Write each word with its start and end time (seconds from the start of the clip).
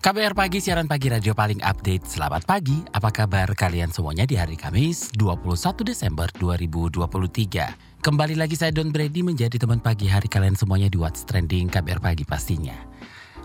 KBR 0.00 0.32
Pagi, 0.32 0.64
siaran 0.64 0.88
pagi 0.88 1.12
radio 1.12 1.36
paling 1.36 1.60
update. 1.60 2.08
Selamat 2.08 2.48
pagi, 2.48 2.80
apa 2.88 3.12
kabar 3.12 3.52
kalian 3.52 3.92
semuanya 3.92 4.24
di 4.24 4.32
hari 4.32 4.56
Kamis 4.56 5.12
21 5.12 5.44
Desember 5.84 6.24
2023. 6.40 8.00
Kembali 8.00 8.32
lagi 8.32 8.56
saya 8.56 8.72
Don 8.72 8.96
Brady 8.96 9.20
menjadi 9.20 9.60
teman 9.60 9.76
pagi 9.76 10.08
hari 10.08 10.24
kalian 10.24 10.56
semuanya 10.56 10.88
di 10.88 10.96
What's 10.96 11.28
Trending 11.28 11.68
KBR 11.68 12.00
Pagi 12.00 12.24
pastinya. 12.24 12.72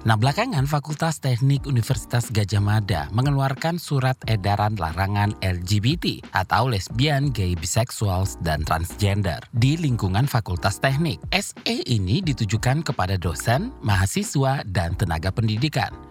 Nah 0.08 0.16
belakangan 0.16 0.64
Fakultas 0.64 1.20
Teknik 1.20 1.68
Universitas 1.68 2.32
Gajah 2.32 2.64
Mada 2.64 3.12
mengeluarkan 3.12 3.76
surat 3.76 4.16
edaran 4.24 4.80
larangan 4.80 5.36
LGBT 5.44 6.24
atau 6.32 6.72
lesbian, 6.72 7.36
gay, 7.36 7.60
biseksual, 7.60 8.24
dan 8.48 8.64
transgender 8.64 9.44
di 9.52 9.76
lingkungan 9.76 10.24
Fakultas 10.24 10.80
Teknik. 10.80 11.20
SE 11.36 11.76
ini 11.84 12.24
ditujukan 12.24 12.80
kepada 12.80 13.20
dosen, 13.20 13.76
mahasiswa, 13.84 14.64
dan 14.64 14.96
tenaga 14.96 15.36
pendidikan. 15.36 16.05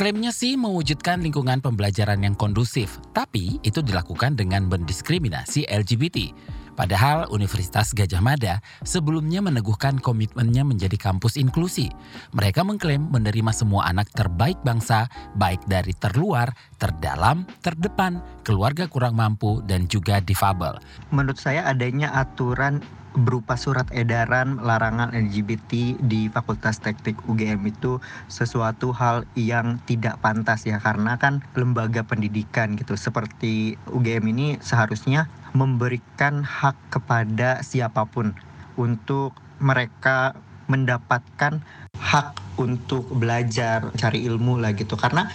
Klaimnya 0.00 0.32
sih 0.32 0.56
mewujudkan 0.56 1.20
lingkungan 1.20 1.60
pembelajaran 1.60 2.24
yang 2.24 2.32
kondusif, 2.32 3.04
tapi 3.12 3.60
itu 3.60 3.84
dilakukan 3.84 4.32
dengan 4.32 4.64
mendiskriminasi 4.64 5.68
LGBT. 5.68 6.32
Padahal 6.72 7.28
Universitas 7.28 7.92
Gajah 7.92 8.24
Mada 8.24 8.64
sebelumnya 8.80 9.44
meneguhkan 9.44 10.00
komitmennya 10.00 10.64
menjadi 10.64 10.96
kampus 10.96 11.36
inklusi. 11.36 11.92
Mereka 12.32 12.64
mengklaim 12.64 13.12
menerima 13.12 13.52
semua 13.52 13.92
anak 13.92 14.08
terbaik 14.16 14.56
bangsa, 14.64 15.04
baik 15.36 15.68
dari 15.68 15.92
terluar, 15.92 16.48
terdalam, 16.80 17.44
terdepan, 17.60 18.24
keluarga 18.40 18.88
kurang 18.88 19.20
mampu, 19.20 19.60
dan 19.68 19.84
juga 19.84 20.24
difabel. 20.24 20.80
Menurut 21.12 21.36
saya 21.36 21.68
adanya 21.68 22.08
aturan 22.16 22.80
berupa 23.14 23.58
surat 23.58 23.90
edaran 23.90 24.62
larangan 24.62 25.10
LGBT 25.10 25.98
di 25.98 26.30
Fakultas 26.30 26.78
Teknik 26.78 27.18
UGM 27.26 27.62
itu 27.66 27.98
sesuatu 28.30 28.94
hal 28.94 29.26
yang 29.34 29.82
tidak 29.84 30.22
pantas 30.22 30.62
ya 30.66 30.78
karena 30.78 31.18
kan 31.18 31.42
lembaga 31.58 32.06
pendidikan 32.06 32.78
gitu. 32.78 32.94
Seperti 32.94 33.74
UGM 33.90 34.24
ini 34.30 34.46
seharusnya 34.62 35.26
memberikan 35.52 36.46
hak 36.46 36.78
kepada 36.94 37.66
siapa 37.66 38.06
pun 38.06 38.34
untuk 38.78 39.34
mereka 39.58 40.38
mendapatkan 40.70 41.60
hak 41.98 42.28
untuk 42.62 43.10
belajar 43.10 43.90
cari 43.98 44.22
ilmu 44.24 44.62
lah 44.62 44.72
gitu. 44.72 44.94
Karena 44.94 45.26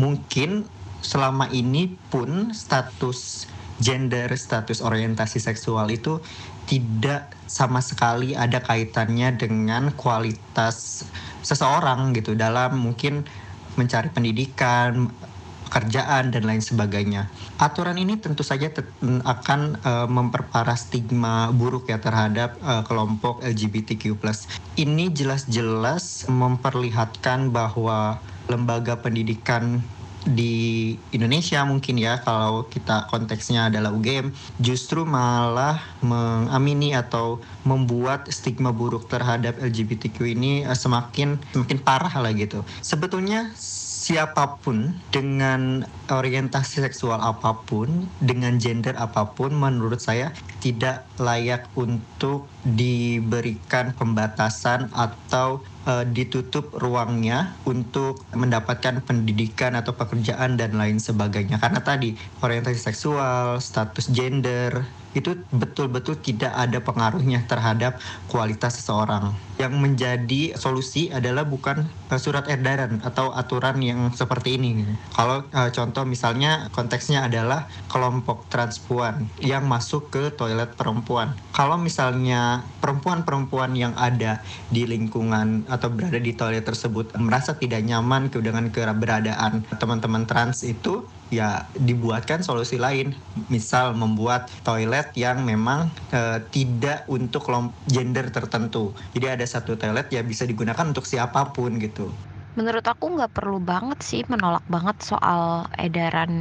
mungkin 0.00 0.64
selama 1.00 1.48
ini 1.52 1.96
pun 2.08 2.52
status 2.56 3.48
gender, 3.80 4.28
status 4.36 4.84
orientasi 4.84 5.40
seksual 5.40 5.88
itu 5.90 6.20
tidak 6.68 7.34
sama 7.50 7.82
sekali 7.82 8.38
ada 8.38 8.62
kaitannya 8.62 9.34
dengan 9.34 9.90
kualitas 9.96 11.02
seseorang 11.42 12.14
gitu 12.14 12.38
dalam 12.38 12.78
mungkin 12.78 13.26
mencari 13.74 14.12
pendidikan, 14.12 15.10
pekerjaan 15.70 16.34
dan 16.34 16.42
lain 16.42 16.58
sebagainya. 16.58 17.30
Aturan 17.62 17.94
ini 17.94 18.18
tentu 18.18 18.42
saja 18.42 18.66
akan 19.22 19.78
uh, 19.86 20.10
memperparah 20.10 20.74
stigma 20.74 21.54
buruk 21.54 21.86
ya 21.86 22.02
terhadap 22.02 22.58
uh, 22.66 22.82
kelompok 22.82 23.38
LGBTQ+. 23.46 24.18
Ini 24.74 25.14
jelas-jelas 25.14 26.26
memperlihatkan 26.26 27.54
bahwa 27.54 28.18
lembaga 28.50 28.98
pendidikan 28.98 29.86
di 30.28 30.96
Indonesia 31.16 31.64
mungkin 31.64 31.96
ya 31.96 32.20
kalau 32.20 32.68
kita 32.68 33.08
konteksnya 33.08 33.72
adalah 33.72 33.88
UGM 33.94 34.32
justru 34.60 35.08
malah 35.08 35.80
mengamini 36.04 36.92
atau 36.92 37.40
membuat 37.64 38.28
stigma 38.28 38.72
buruk 38.72 39.08
terhadap 39.08 39.56
LGBTQ 39.60 40.16
ini 40.36 40.52
eh, 40.64 40.76
semakin 40.76 41.40
semakin 41.56 41.78
parah 41.80 42.12
lah 42.20 42.32
gitu. 42.36 42.60
Sebetulnya 42.84 43.52
siapa 44.00 44.56
pun 44.64 44.96
dengan 45.12 45.84
orientasi 46.08 46.80
seksual 46.80 47.20
apa 47.20 47.52
pun, 47.68 48.08
dengan 48.16 48.56
gender 48.56 48.96
apa 48.96 49.28
pun, 49.36 49.52
menurut 49.52 50.00
saya 50.00 50.32
tidak 50.64 51.04
layak 51.20 51.68
untuk 51.76 52.48
diberikan 52.64 53.92
pembatasan 53.92 54.88
atau 54.96 55.60
uh, 55.84 56.08
ditutup 56.08 56.72
ruangnya 56.80 57.52
untuk 57.68 58.24
mendapatkan 58.32 59.04
pendidikan 59.04 59.76
atau 59.76 59.92
pekerjaan 59.92 60.56
dan 60.56 60.80
lain 60.80 60.96
sebagainya. 60.96 61.60
Karena 61.60 61.84
tadi 61.84 62.16
orientasi 62.40 62.80
seksual, 62.80 63.60
status 63.60 64.08
gender, 64.08 64.88
itu 65.12 65.42
betul-betul 65.50 66.18
tidak 66.22 66.54
ada 66.54 66.78
pengaruhnya 66.78 67.42
terhadap 67.50 67.98
kualitas 68.30 68.78
seseorang. 68.78 69.34
Yang 69.58 69.74
menjadi 69.76 70.42
solusi 70.56 71.12
adalah 71.12 71.44
bukan 71.44 71.84
eh, 72.08 72.20
surat 72.20 72.48
edaran 72.48 73.02
atau 73.04 73.34
aturan 73.34 73.82
yang 73.82 74.14
seperti 74.14 74.56
ini. 74.56 74.86
Kalau 75.12 75.44
uh, 75.52 75.70
contoh 75.74 76.08
misalnya 76.08 76.72
konteksnya 76.72 77.28
adalah 77.28 77.68
kelompok 77.92 78.48
transpuan 78.48 79.28
yang 79.42 79.68
masuk 79.68 80.08
ke 80.08 80.32
toilet 80.32 80.72
perempuan. 80.78 81.36
Kalau 81.52 81.76
misalnya 81.76 82.64
perempuan-perempuan 82.80 83.76
yang 83.76 83.92
ada 84.00 84.40
di 84.72 84.88
lingkungan 84.88 85.68
atau 85.68 85.92
berada 85.92 86.16
di 86.16 86.32
toilet 86.32 86.64
tersebut 86.64 87.12
merasa 87.20 87.52
tidak 87.58 87.84
nyaman 87.84 88.32
dengan 88.32 88.72
keberadaan 88.72 89.66
teman-teman 89.76 90.24
trans 90.24 90.64
itu 90.64 91.04
ya 91.30 91.64
dibuatkan 91.78 92.42
solusi 92.42 92.76
lain. 92.76 93.14
Misal 93.48 93.94
membuat 93.96 94.50
toilet 94.66 95.14
yang 95.14 95.46
memang 95.46 95.88
e, 96.10 96.42
tidak 96.50 97.06
untuk 97.06 97.46
gender 97.86 98.28
tertentu. 98.28 98.92
Jadi 99.14 99.26
ada 99.40 99.46
satu 99.46 99.78
toilet 99.78 100.10
ya 100.10 100.20
bisa 100.26 100.44
digunakan 100.44 100.84
untuk 100.84 101.06
siapa 101.06 101.54
pun 101.54 101.78
gitu. 101.78 102.10
Menurut 102.58 102.82
aku 102.82 103.14
nggak 103.14 103.30
perlu 103.30 103.62
banget 103.62 104.02
sih 104.02 104.26
menolak 104.26 104.66
banget 104.66 104.98
soal 105.06 105.70
edaran 105.78 106.34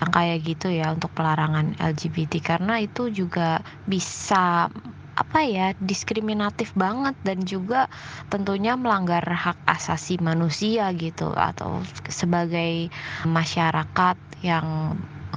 yang 0.00 0.10
kayak 0.10 0.40
gitu 0.48 0.72
ya 0.72 0.96
untuk 0.96 1.12
pelarangan 1.12 1.76
LGBT 1.76 2.40
karena 2.40 2.80
itu 2.80 3.12
juga 3.12 3.60
bisa 3.84 4.72
apa 5.16 5.40
ya 5.48 5.72
diskriminatif 5.80 6.76
banget 6.76 7.16
dan 7.24 7.40
juga 7.48 7.88
tentunya 8.28 8.76
melanggar 8.76 9.24
hak 9.24 9.56
asasi 9.64 10.20
manusia 10.20 10.92
gitu 10.92 11.32
atau 11.32 11.80
sebagai 12.12 12.92
masyarakat 13.24 14.16
yang 14.44 14.92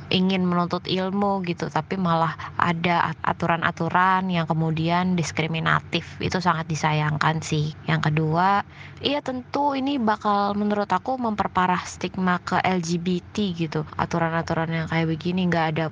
ingin 0.10 0.42
menuntut 0.42 0.86
ilmu 0.90 1.46
gitu 1.46 1.70
tapi 1.70 1.96
malah 1.98 2.34
ada 2.58 3.14
aturan-aturan 3.22 4.28
yang 4.30 4.50
kemudian 4.50 5.14
diskriminatif. 5.14 6.18
Itu 6.18 6.42
sangat 6.42 6.66
disayangkan 6.66 7.46
sih. 7.46 7.74
Yang 7.86 8.12
kedua 8.12 8.66
iya 9.06 9.22
tentu 9.22 9.78
ini 9.78 10.02
bakal 10.02 10.58
menurut 10.58 10.90
aku 10.90 11.16
memperparah 11.22 11.82
stigma 11.86 12.42
ke 12.42 12.58
LGBT 12.62 13.36
gitu. 13.54 13.86
Aturan-aturan 13.98 14.70
yang 14.74 14.88
kayak 14.90 15.08
begini 15.10 15.46
nggak 15.50 15.68
ada 15.78 15.86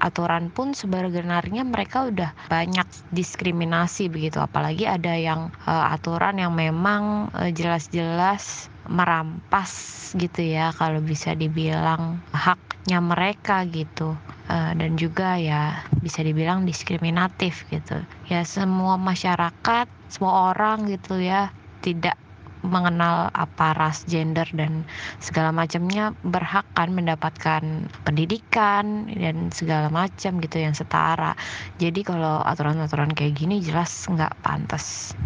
aturan 0.00 0.48
pun 0.48 0.72
sebenarnya 0.72 1.62
mereka 1.62 2.08
udah 2.08 2.32
banyak 2.48 2.88
diskriminasi 3.12 4.08
begitu. 4.08 4.40
Apalagi 4.40 4.88
ada 4.88 5.14
yang 5.14 5.52
uh, 5.68 5.92
aturan 5.92 6.40
yang 6.40 6.56
memang 6.56 7.28
uh, 7.36 7.52
jelas-jelas 7.52 8.72
merampas 8.90 9.70
gitu 10.18 10.42
ya 10.42 10.74
kalau 10.74 10.98
bisa 10.98 11.36
dibilang 11.36 12.18
haknya 12.34 12.98
mereka 12.98 13.62
gitu. 13.68 14.16
Uh, 14.50 14.74
dan 14.74 14.98
juga 14.98 15.38
ya 15.38 15.86
bisa 16.02 16.26
dibilang 16.26 16.66
diskriminatif 16.66 17.68
gitu. 17.70 18.02
Ya 18.26 18.42
semua 18.42 18.98
masyarakat 18.98 19.86
semua 20.10 20.50
orang 20.50 20.90
gitu 20.90 21.22
ya 21.22 21.54
tidak 21.86 22.18
mengenal 22.60 23.32
apa 23.32 23.72
ras, 23.72 24.04
gender 24.04 24.46
dan 24.52 24.84
segala 25.18 25.50
macamnya 25.50 26.12
berhak 26.24 26.64
kan 26.76 26.92
mendapatkan 26.92 27.88
pendidikan 28.04 29.08
dan 29.10 29.48
segala 29.50 29.88
macam 29.88 30.40
gitu 30.40 30.56
yang 30.60 30.76
setara. 30.76 31.32
Jadi 31.80 32.04
kalau 32.04 32.44
aturan-aturan 32.44 33.12
kayak 33.16 33.40
gini 33.40 33.64
jelas 33.64 34.08
nggak 34.08 34.36
pantas. 34.44 35.16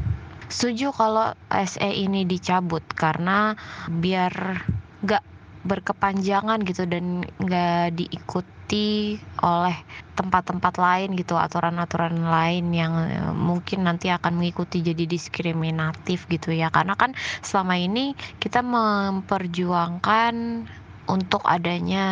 Setuju 0.46 0.94
kalau 0.94 1.34
SE 1.50 1.90
ini 1.90 2.22
dicabut 2.28 2.84
karena 2.94 3.58
biar 3.90 4.32
nggak 5.02 5.33
berkepanjangan 5.64 6.58
gitu 6.68 6.82
dan 6.92 7.04
nggak 7.40 7.96
diikuti 7.98 9.16
oleh 9.42 9.76
tempat-tempat 10.18 10.74
lain 10.78 11.08
gitu 11.20 11.34
aturan-aturan 11.36 12.16
lain 12.34 12.64
yang 12.80 12.92
eh, 13.08 13.32
mungkin 13.34 13.78
nanti 13.88 14.06
akan 14.12 14.32
mengikuti 14.40 14.80
jadi 14.84 15.04
diskriminatif 15.08 16.28
gitu 16.30 16.52
ya. 16.54 16.68
Karena 16.76 16.94
kan 17.00 17.12
selama 17.44 17.74
ini 17.80 18.14
kita 18.42 18.60
memperjuangkan 18.64 20.34
untuk 21.04 21.42
adanya 21.44 22.06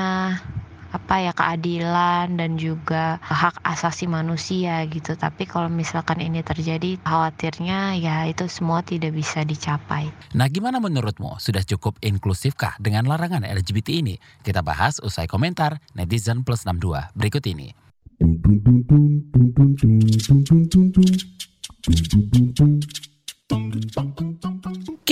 apa 0.93 1.25
ya 1.25 1.33
keadilan 1.33 2.37
dan 2.37 2.61
juga 2.61 3.17
hak 3.25 3.65
asasi 3.65 4.05
manusia 4.07 4.85
gitu. 4.87 5.17
Tapi 5.17 5.49
kalau 5.49 5.73
misalkan 5.73 6.21
ini 6.21 6.45
terjadi, 6.45 7.01
khawatirnya 7.03 7.97
ya 7.97 8.29
itu 8.29 8.45
semua 8.47 8.85
tidak 8.85 9.17
bisa 9.17 9.43
dicapai. 9.43 10.13
Nah, 10.37 10.47
gimana 10.53 10.79
menurutmu? 10.79 11.41
Sudah 11.41 11.65
cukup 11.65 11.97
inklusifkah 12.05 12.77
dengan 12.77 13.09
larangan 13.09 13.43
LGBT 13.49 14.05
ini? 14.05 14.21
Kita 14.45 14.61
bahas 14.61 15.01
usai 15.01 15.25
komentar 15.25 15.81
netizen 15.97 16.45
plus 16.45 16.69
62 16.69 17.17
berikut 17.17 17.45
ini. 17.49 17.73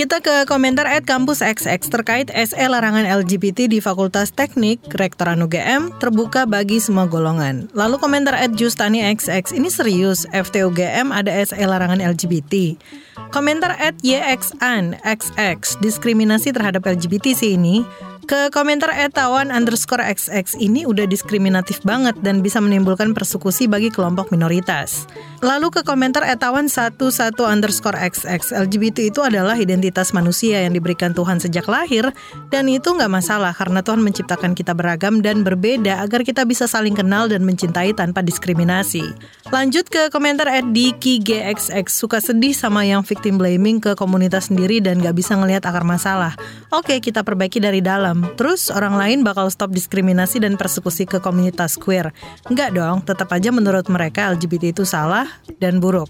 Kita 0.01 0.17
ke 0.17 0.49
komentar 0.49 0.89
at 0.89 1.05
kampus 1.05 1.45
XX 1.45 1.77
terkait 1.77 2.27
SE 2.33 2.65
larangan 2.65 3.05
LGBT 3.05 3.69
di 3.69 3.77
Fakultas 3.77 4.33
Teknik 4.33 4.81
Rektoran 4.97 5.45
UGM 5.45 6.01
terbuka 6.01 6.49
bagi 6.49 6.81
semua 6.81 7.05
golongan. 7.05 7.69
Lalu 7.77 8.01
komentar 8.01 8.33
at 8.33 8.57
Justani 8.57 9.05
XX 9.05 9.53
ini 9.53 9.69
serius 9.69 10.25
FTUGM 10.33 11.13
ada 11.13 11.29
SE 11.45 11.61
larangan 11.61 12.01
LGBT. 12.01 12.81
Komentar 13.29 13.77
at 13.77 13.93
YXAN 14.01 14.97
XX 15.05 15.77
diskriminasi 15.85 16.49
terhadap 16.49 16.81
LGBT 16.89 17.37
sih 17.37 17.53
ini 17.53 17.85
ke 18.31 18.47
komentar 18.47 18.95
etawan 18.95 19.51
underscore 19.51 20.07
XX 20.07 20.55
ini 20.55 20.87
udah 20.87 21.03
diskriminatif 21.03 21.83
banget 21.83 22.15
dan 22.23 22.39
bisa 22.39 22.63
menimbulkan 22.63 23.11
persekusi 23.11 23.67
bagi 23.67 23.91
kelompok 23.91 24.31
minoritas. 24.31 25.03
Lalu 25.43 25.67
ke 25.67 25.81
komentar 25.83 26.23
etawan 26.23 26.71
11 26.71 26.95
underscore 27.43 27.99
XX 27.99 28.55
LGBT 28.71 29.11
itu 29.11 29.19
adalah 29.19 29.59
identitas 29.59 30.15
manusia 30.15 30.63
yang 30.63 30.71
diberikan 30.71 31.11
Tuhan 31.11 31.43
sejak 31.43 31.67
lahir 31.67 32.07
dan 32.47 32.71
itu 32.71 32.95
nggak 32.95 33.11
masalah 33.11 33.51
karena 33.51 33.83
Tuhan 33.83 33.99
menciptakan 33.99 34.55
kita 34.55 34.71
beragam 34.79 35.19
dan 35.19 35.43
berbeda 35.43 35.99
agar 35.99 36.23
kita 36.23 36.47
bisa 36.47 36.71
saling 36.71 36.95
kenal 36.95 37.27
dan 37.27 37.43
mencintai 37.43 37.91
tanpa 37.91 38.23
diskriminasi. 38.23 39.11
Lanjut 39.51 39.91
ke 39.91 40.07
komentar 40.07 40.47
at 40.47 40.71
Diki 40.71 41.19
GXX 41.19 41.91
suka 41.91 42.23
sedih 42.23 42.55
sama 42.55 42.87
yang 42.87 43.03
victim 43.03 43.35
blaming 43.35 43.83
ke 43.83 43.91
komunitas 43.99 44.47
sendiri 44.47 44.79
dan 44.79 45.03
nggak 45.03 45.19
bisa 45.19 45.35
ngelihat 45.35 45.67
akar 45.67 45.83
masalah. 45.83 46.31
Oke 46.71 47.03
kita 47.03 47.27
perbaiki 47.27 47.59
dari 47.59 47.83
dalam 47.83 48.20
Terus 48.35 48.73
orang 48.73 48.97
lain 48.97 49.19
bakal 49.21 49.47
stop 49.53 49.71
diskriminasi 49.71 50.41
dan 50.41 50.57
persekusi 50.57 51.05
ke 51.05 51.21
komunitas 51.21 51.77
queer. 51.77 52.09
Enggak 52.49 52.73
dong, 52.75 53.05
tetap 53.05 53.29
aja 53.31 53.53
menurut 53.53 53.87
mereka 53.87 54.33
LGBT 54.33 54.73
itu 54.73 54.83
salah 54.83 55.29
dan 55.61 55.77
buruk. 55.79 56.09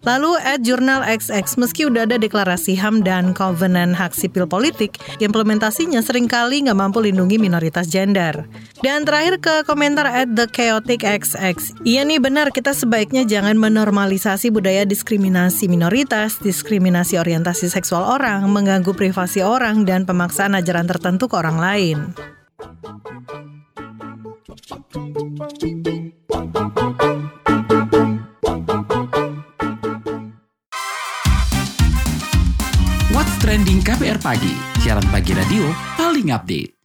Lalu 0.00 0.36
at 0.40 0.64
Jurnal 0.64 1.04
XX, 1.04 1.44
meski 1.60 1.84
udah 1.84 2.08
ada 2.08 2.16
deklarasi 2.16 2.76
HAM 2.76 3.04
dan 3.04 3.36
Covenant 3.36 3.96
Hak 3.96 4.16
Sipil 4.16 4.48
Politik, 4.48 4.96
implementasinya 5.20 6.00
sering 6.00 6.28
kali 6.28 6.64
nggak 6.64 6.78
mampu 6.78 7.04
lindungi 7.04 7.36
minoritas 7.36 7.88
gender. 7.88 8.48
Dan 8.80 9.04
terakhir 9.04 9.40
ke 9.44 9.54
komentar 9.68 10.08
at 10.08 10.32
The 10.32 10.48
Chaotic 10.48 11.04
XX. 11.04 11.84
Iya 11.84 12.04
nih 12.04 12.20
benar, 12.20 12.52
kita 12.54 12.72
sebaiknya 12.72 13.28
jangan 13.28 13.56
menormalisasi 13.56 14.48
budaya 14.52 14.88
diskriminasi 14.88 15.68
minoritas, 15.68 16.40
diskriminasi 16.40 17.20
orientasi 17.20 17.68
seksual 17.68 18.04
orang, 18.06 18.46
mengganggu 18.48 18.92
privasi 18.96 19.44
orang, 19.44 19.84
dan 19.84 20.08
pemaksaan 20.08 20.56
ajaran 20.56 20.88
tertentu 20.88 21.28
ke 21.28 21.36
orang 21.36 21.49
lain. 21.58 22.14
What's 33.10 33.34
Trending 33.42 33.82
KPR 33.82 34.22
Pagi, 34.22 34.54
siaran 34.84 35.06
pagi 35.10 35.34
radio 35.34 35.66
paling 35.98 36.30
update. 36.30 36.79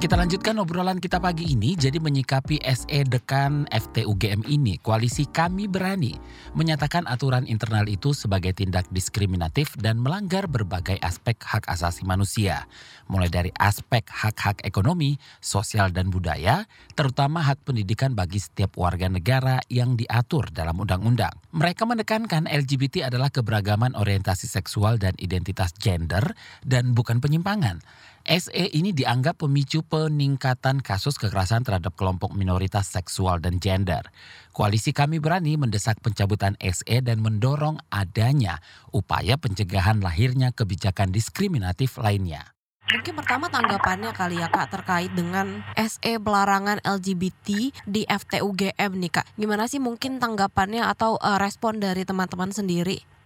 Kita 0.00 0.16
lanjutkan 0.16 0.56
obrolan 0.56 0.96
kita 0.96 1.20
pagi 1.20 1.52
ini. 1.52 1.76
Jadi 1.76 2.00
menyikapi 2.00 2.64
SE 2.64 3.00
Dekan 3.04 3.68
FTUGM 3.68 4.48
ini, 4.48 4.80
koalisi 4.80 5.28
Kami 5.28 5.68
Berani 5.68 6.16
menyatakan 6.56 7.04
aturan 7.04 7.44
internal 7.44 7.84
itu 7.84 8.16
sebagai 8.16 8.56
tindak 8.56 8.88
diskriminatif 8.88 9.76
dan 9.76 10.00
melanggar 10.00 10.48
berbagai 10.48 10.96
aspek 11.04 11.36
hak 11.44 11.68
asasi 11.68 12.08
manusia. 12.08 12.64
Mulai 13.12 13.28
dari 13.28 13.50
aspek 13.60 14.08
hak-hak 14.08 14.64
ekonomi, 14.64 15.20
sosial 15.44 15.92
dan 15.92 16.08
budaya, 16.08 16.64
terutama 16.96 17.44
hak 17.44 17.68
pendidikan 17.68 18.16
bagi 18.16 18.40
setiap 18.40 18.80
warga 18.80 19.04
negara 19.04 19.60
yang 19.68 20.00
diatur 20.00 20.48
dalam 20.48 20.80
undang-undang. 20.80 21.36
Mereka 21.52 21.84
menekankan 21.84 22.48
LGBT 22.48 23.12
adalah 23.12 23.28
keberagaman 23.28 23.92
orientasi 23.92 24.48
seksual 24.48 24.96
dan 24.96 25.12
identitas 25.20 25.76
gender 25.76 26.24
dan 26.64 26.96
bukan 26.96 27.20
penyimpangan. 27.20 27.84
SE 28.28 28.64
ini 28.76 28.92
dianggap 28.92 29.40
pemicu 29.40 29.80
peningkatan 29.80 30.84
kasus 30.84 31.16
kekerasan 31.16 31.64
terhadap 31.64 31.96
kelompok 31.96 32.36
minoritas 32.36 32.92
seksual 32.92 33.40
dan 33.40 33.56
gender. 33.56 34.04
Koalisi 34.52 34.92
Kami 34.92 35.22
Berani 35.22 35.56
mendesak 35.56 36.04
pencabutan 36.04 36.58
SE 36.60 36.96
dan 37.00 37.24
mendorong 37.24 37.80
adanya 37.88 38.60
upaya 38.92 39.40
pencegahan 39.40 40.04
lahirnya 40.04 40.52
kebijakan 40.52 41.14
diskriminatif 41.14 41.96
lainnya. 41.96 42.52
Mungkin 42.90 43.14
pertama 43.14 43.46
tanggapannya 43.46 44.10
kali 44.10 44.42
ya 44.42 44.50
Kak 44.50 44.74
terkait 44.74 45.14
dengan 45.14 45.62
SE 45.78 46.12
pelarangan 46.18 46.82
LGBT 46.82 47.70
di 47.86 48.02
FTUGM 48.02 48.90
nih 48.98 49.12
Kak. 49.14 49.26
Gimana 49.38 49.70
sih 49.70 49.78
mungkin 49.78 50.18
tanggapannya 50.18 50.82
atau 50.90 51.14
uh, 51.22 51.38
respon 51.38 51.78
dari 51.78 52.02
teman-teman 52.02 52.50
sendiri? 52.50 53.19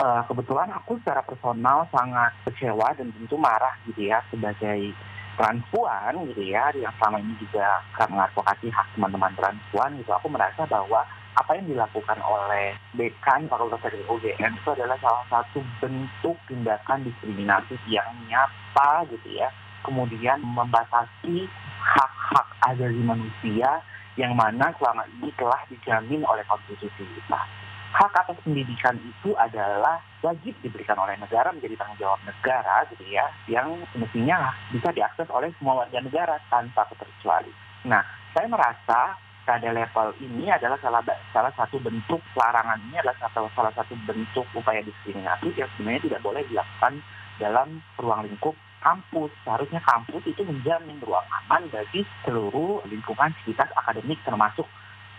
Uh, 0.00 0.22
kebetulan 0.26 0.70
aku 0.72 0.98
secara 1.02 1.22
personal 1.22 1.86
sangat 1.90 2.32
kecewa 2.48 2.94
dan 2.96 3.10
tentu 3.12 3.36
marah 3.36 3.74
gitu 3.86 4.08
ya 4.08 4.22
sebagai 4.30 4.94
transpuan 5.36 6.22
gitu 6.32 6.42
ya. 6.46 6.70
Yang 6.74 6.94
selama 6.98 7.18
ini 7.20 7.34
juga 7.40 7.66
akan 7.96 8.08
mengadvokasi 8.16 8.66
hak 8.70 8.86
teman-teman 8.96 9.32
transpuan 9.36 9.90
gitu. 9.98 10.10
Aku 10.14 10.28
merasa 10.30 10.62
bahwa 10.66 11.02
apa 11.32 11.50
yang 11.56 11.64
dilakukan 11.64 12.18
oleh 12.20 12.76
dekan 12.92 13.48
Fakultas 13.48 13.80
Teknik 13.80 14.04
UGM 14.04 14.52
itu 14.52 14.68
adalah 14.68 15.00
salah 15.00 15.24
satu 15.32 15.64
bentuk 15.80 16.36
tindakan 16.44 17.08
diskriminasi 17.08 17.74
yang 17.88 18.08
nyata 18.28 19.08
gitu 19.08 19.28
ya. 19.40 19.48
Kemudian 19.82 20.38
membatasi 20.44 21.48
hak-hak 21.82 22.48
asasi 22.70 23.02
manusia 23.02 23.82
yang 24.14 24.36
mana 24.36 24.70
selama 24.76 25.08
ini 25.18 25.32
telah 25.40 25.58
dijamin 25.72 26.22
oleh 26.28 26.44
konstitusi 26.44 27.02
kita 27.02 27.61
hak 27.92 28.12
atas 28.16 28.40
pendidikan 28.40 28.96
itu 29.04 29.36
adalah 29.36 30.00
wajib 30.24 30.56
diberikan 30.64 30.96
oleh 30.96 31.12
negara 31.20 31.52
menjadi 31.52 31.76
tanggung 31.76 32.00
jawab 32.00 32.20
negara 32.24 32.88
gitu 32.88 33.04
ya 33.12 33.28
yang 33.46 33.84
semestinya 33.92 34.56
bisa 34.72 34.88
diakses 34.96 35.28
oleh 35.28 35.52
semua 35.60 35.84
warga 35.84 36.00
negara 36.00 36.40
tanpa 36.48 36.88
keterkecuali. 36.88 37.52
Nah, 37.84 38.00
saya 38.32 38.48
merasa 38.48 39.20
pada 39.42 39.68
level 39.74 40.08
ini 40.22 40.48
adalah 40.48 40.78
salah 40.78 41.02
salah 41.34 41.52
satu 41.52 41.76
bentuk 41.82 42.22
larangan 42.38 42.78
ini 42.88 42.96
adalah 43.02 43.18
salah, 43.18 43.50
salah 43.52 43.74
satu 43.74 43.92
bentuk 44.06 44.46
upaya 44.54 44.80
diskriminasi 44.80 45.52
yang 45.58 45.68
sebenarnya 45.76 46.02
tidak 46.08 46.20
boleh 46.22 46.42
dilakukan 46.46 47.02
dalam 47.42 47.68
ruang 47.98 48.22
lingkup 48.24 48.54
kampus. 48.80 49.30
Seharusnya 49.42 49.82
kampus 49.82 50.22
itu 50.30 50.42
menjamin 50.46 51.02
ruang 51.02 51.26
aman 51.42 51.66
bagi 51.68 52.06
seluruh 52.22 52.86
lingkungan 52.86 53.34
sekitar 53.42 53.68
akademik 53.74 54.22
termasuk 54.22 54.64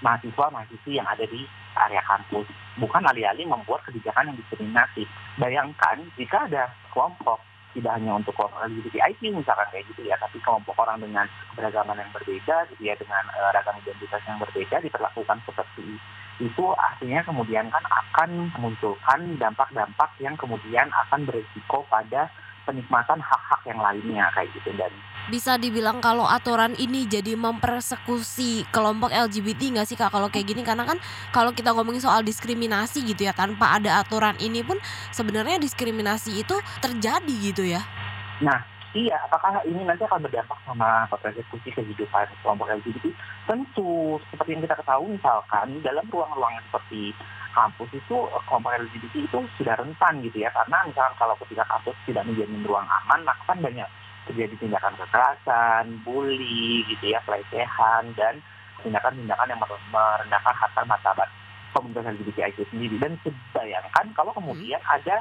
mahasiswa-mahasiswi 0.04 1.00
yang 1.00 1.08
ada 1.08 1.24
di 1.24 1.48
area 1.74 2.04
kampus. 2.06 2.46
Bukan 2.78 3.02
alih-alih 3.08 3.48
membuat 3.48 3.82
kebijakan 3.88 4.30
yang 4.30 4.38
diskriminatif. 4.38 5.08
Bayangkan 5.40 6.04
jika 6.20 6.46
ada 6.46 6.70
kelompok 6.92 7.42
tidak 7.74 7.98
hanya 7.98 8.14
untuk 8.22 8.38
LGBTIQ 8.38 9.34
misalkan 9.34 9.66
kayak 9.74 9.90
gitu 9.90 10.06
ya, 10.06 10.14
tapi 10.22 10.38
kelompok 10.46 10.78
orang 10.78 11.02
dengan 11.02 11.26
beragaman 11.58 11.98
yang 11.98 12.12
berbeda 12.14 12.70
gitu 12.70 12.82
ya, 12.86 12.94
dengan 12.94 13.26
uh, 13.34 13.50
ragam 13.50 13.74
identitas 13.82 14.22
yang 14.30 14.38
berbeda 14.38 14.78
diperlakukan 14.78 15.42
seperti 15.50 15.98
itu 16.42 16.66
artinya 16.74 17.22
kemudian 17.22 17.70
kan 17.70 17.86
akan 17.86 18.50
memunculkan 18.58 19.38
dampak-dampak 19.38 20.10
yang 20.18 20.34
kemudian 20.34 20.90
akan 20.90 21.30
berisiko 21.30 21.86
pada 21.94 22.26
penikmatan 22.63 23.20
hak-hak 23.20 23.62
yang 23.67 23.79
lainnya 23.79 24.25
kayak 24.36 24.50
gitu. 24.55 24.72
Dan 24.75 24.91
bisa 25.32 25.55
dibilang 25.55 26.03
kalau 26.03 26.27
aturan 26.27 26.75
ini 26.75 27.08
jadi 27.08 27.39
mempersekusi 27.39 28.67
kelompok 28.75 29.12
LGBT 29.12 29.79
nggak 29.79 29.88
sih 29.88 29.96
kak? 29.96 30.12
Kalau 30.12 30.27
kayak 30.27 30.51
gini 30.51 30.62
karena 30.67 30.84
kan 30.84 31.00
kalau 31.32 31.55
kita 31.55 31.72
ngomongin 31.72 32.03
soal 32.03 32.24
diskriminasi 32.27 33.08
gitu 33.08 33.27
ya 33.27 33.32
tanpa 33.32 33.79
ada 33.79 34.03
aturan 34.03 34.36
ini 34.43 34.63
pun 34.67 34.75
sebenarnya 35.15 35.60
diskriminasi 35.63 36.43
itu 36.43 36.55
terjadi 36.84 37.36
gitu 37.39 37.63
ya. 37.63 37.79
Nah 38.43 38.60
iya 38.93 39.17
apakah 39.25 39.63
ini 39.65 39.82
nanti 39.88 40.05
akan 40.05 40.22
berdampak 40.22 40.60
sama 40.67 41.10
persekusi 41.10 41.74
kehidupan 41.74 42.29
kelompok 42.46 42.70
LGBT 42.70 43.10
tentu 43.50 44.22
seperti 44.29 44.53
yang 44.53 44.63
kita 44.63 44.77
ketahui 44.77 45.17
misalkan 45.17 45.82
dalam 45.82 46.05
ruang-ruang 46.13 46.62
seperti 46.70 47.12
kampus 47.54 47.90
itu 47.94 48.18
kelompok 48.50 48.74
LGBT 48.74 49.14
itu 49.30 49.40
sudah 49.62 49.78
rentan 49.78 50.20
gitu 50.26 50.42
ya 50.42 50.50
karena 50.52 50.78
misalnya 50.90 51.14
kalau 51.16 51.38
ketika 51.46 51.64
kampus 51.70 51.96
tidak 52.10 52.26
menjamin 52.26 52.66
ruang 52.66 52.88
aman 52.90 53.22
maka 53.24 53.42
kan 53.54 53.62
banyak 53.62 53.88
terjadi 54.24 54.56
tindakan 54.56 54.96
kekerasan, 54.96 56.00
bully 56.08 56.88
gitu 56.88 57.12
ya, 57.12 57.20
pelecehan 57.28 58.16
dan 58.16 58.40
tindakan-tindakan 58.80 59.52
yang 59.52 59.60
merendahkan 59.92 60.56
harta 60.56 60.82
martabat 60.88 61.28
komunitas 61.76 62.08
LGBTIQ 62.08 62.58
sendiri 62.72 62.96
dan 63.04 63.20
bayangkan 63.52 64.06
kalau 64.16 64.32
kemudian 64.32 64.80
ada 64.88 65.20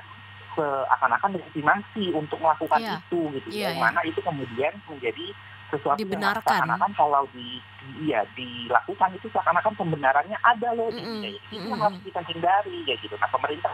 seakan-akan 0.52 1.40
legitimasi 1.40 2.12
untuk 2.12 2.36
melakukan 2.38 2.78
Iya. 2.78 3.00
itu 3.00 3.20
gitu 3.40 3.48
Iya, 3.50 3.72
yang 3.72 3.76
iya. 3.80 3.84
mana 3.88 4.00
itu 4.04 4.20
kemudian 4.20 4.72
menjadi 4.84 5.26
sesuatu 5.72 5.96
Dibenarkan. 5.96 6.44
yang 6.44 6.68
seakan-akan 6.68 6.92
kalau 6.92 7.22
di, 7.32 7.46
di- 7.80 8.06
iya 8.06 8.20
dilakukan 8.32 9.16
itu 9.16 9.26
seakan-akan 9.26 9.72
pembenarannya 9.74 10.36
ada 10.38 10.68
loh 10.72 10.88
di 10.88 11.00
Mm-mm, 11.00 11.18
dunia 11.18 11.30
ini. 11.30 11.40
itu 11.40 11.56
mm-mm. 11.56 11.70
yang 11.70 11.80
harus 11.80 12.00
kita 12.04 12.20
hindari 12.28 12.78
ya 12.84 12.94
gitu 13.00 13.14
nah 13.16 13.26
pemerintah 13.26 13.72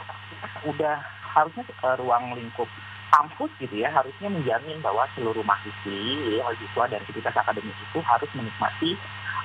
udah 0.64 0.96
harusnya 1.28 1.62
eh, 1.66 1.96
ruang 1.98 2.32
lingkup 2.32 2.70
kampus 3.08 3.50
gitu 3.58 3.74
ya 3.74 3.88
harusnya 3.88 4.28
menjamin 4.28 4.78
bahwa 4.78 5.08
seluruh 5.12 5.40
mahasiswi 5.40 6.36
ya, 6.36 6.44
mahasiswa 6.44 6.84
dan 6.86 6.98
aktivitas 7.00 7.34
akademik 7.34 7.72
itu 7.74 7.98
harus 8.00 8.30
menikmati 8.32 8.90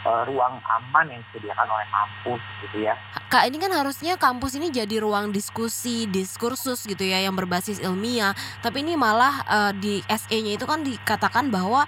eh, 0.03 0.24
ruang 0.27 0.60
aman 0.62 1.05
yang 1.07 1.22
disediakan 1.25 1.65
oleh 1.65 1.88
kampus 1.88 2.41
gitu 2.62 2.77
ya 2.81 2.93
Kak 3.25 3.50
ini 3.50 3.57
kan 3.57 3.74
harusnya 3.74 4.13
kampus 4.13 4.53
ini 4.53 4.69
jadi 4.69 5.01
ruang 5.01 5.33
diskusi, 5.33 6.05
diskursus 6.05 6.86
gitu 6.86 7.01
ya 7.01 7.17
yang 7.17 7.33
berbasis 7.33 7.81
ilmiah. 7.81 8.29
Tapi 8.62 8.86
ini 8.86 8.93
malah 8.93 9.41
eh, 9.41 9.72
di 9.74 9.93
SE-nya 10.05 10.53
itu 10.53 10.69
kan 10.69 10.86
dikatakan 10.86 11.50
bahwa 11.50 11.81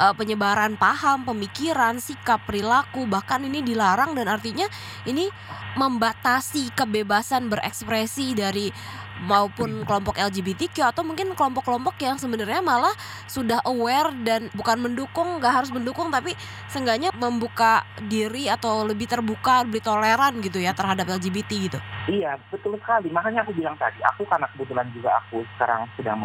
eh, 0.00 0.14
penyebaran 0.16 0.80
paham, 0.80 1.28
pemikiran, 1.28 2.00
sikap, 2.00 2.48
perilaku 2.48 3.04
bahkan 3.04 3.44
ini 3.44 3.60
dilarang 3.60 4.16
dan 4.16 4.32
artinya 4.32 4.64
ini 5.04 5.28
membatasi 5.76 6.72
kebebasan 6.72 7.52
berekspresi 7.52 8.32
dari 8.32 8.72
maupun 9.20 9.84
kelompok 9.84 10.16
LGBTQ 10.16 10.80
atau 10.80 11.04
mungkin 11.04 11.36
kelompok-kelompok 11.36 11.92
yang 12.00 12.16
sebenarnya 12.16 12.64
malah 12.64 12.96
sudah 13.28 13.60
aware 13.68 14.08
dan 14.24 14.48
bukan 14.56 14.80
mendukung 14.80 15.36
nggak 15.36 15.60
harus 15.60 15.70
mendukung 15.70 16.08
tapi 16.08 16.32
seenggaknya 16.72 17.12
membuka 17.12 17.84
diri 18.08 18.48
atau 18.48 18.88
lebih 18.88 19.04
terbuka 19.04 19.68
lebih 19.68 19.84
toleran 19.84 20.40
gitu 20.40 20.56
ya 20.56 20.72
terhadap 20.72 21.04
LGBT 21.20 21.50
gitu 21.68 21.78
Iya, 22.10 22.34
betul 22.50 22.74
sekali. 22.80 23.06
Makanya 23.12 23.46
aku 23.46 23.54
bilang 23.54 23.78
tadi, 23.78 24.02
aku 24.02 24.26
karena 24.26 24.48
kebetulan 24.50 24.88
juga 24.90 25.14
aku 25.22 25.46
sekarang 25.54 25.86
sedang 25.94 26.18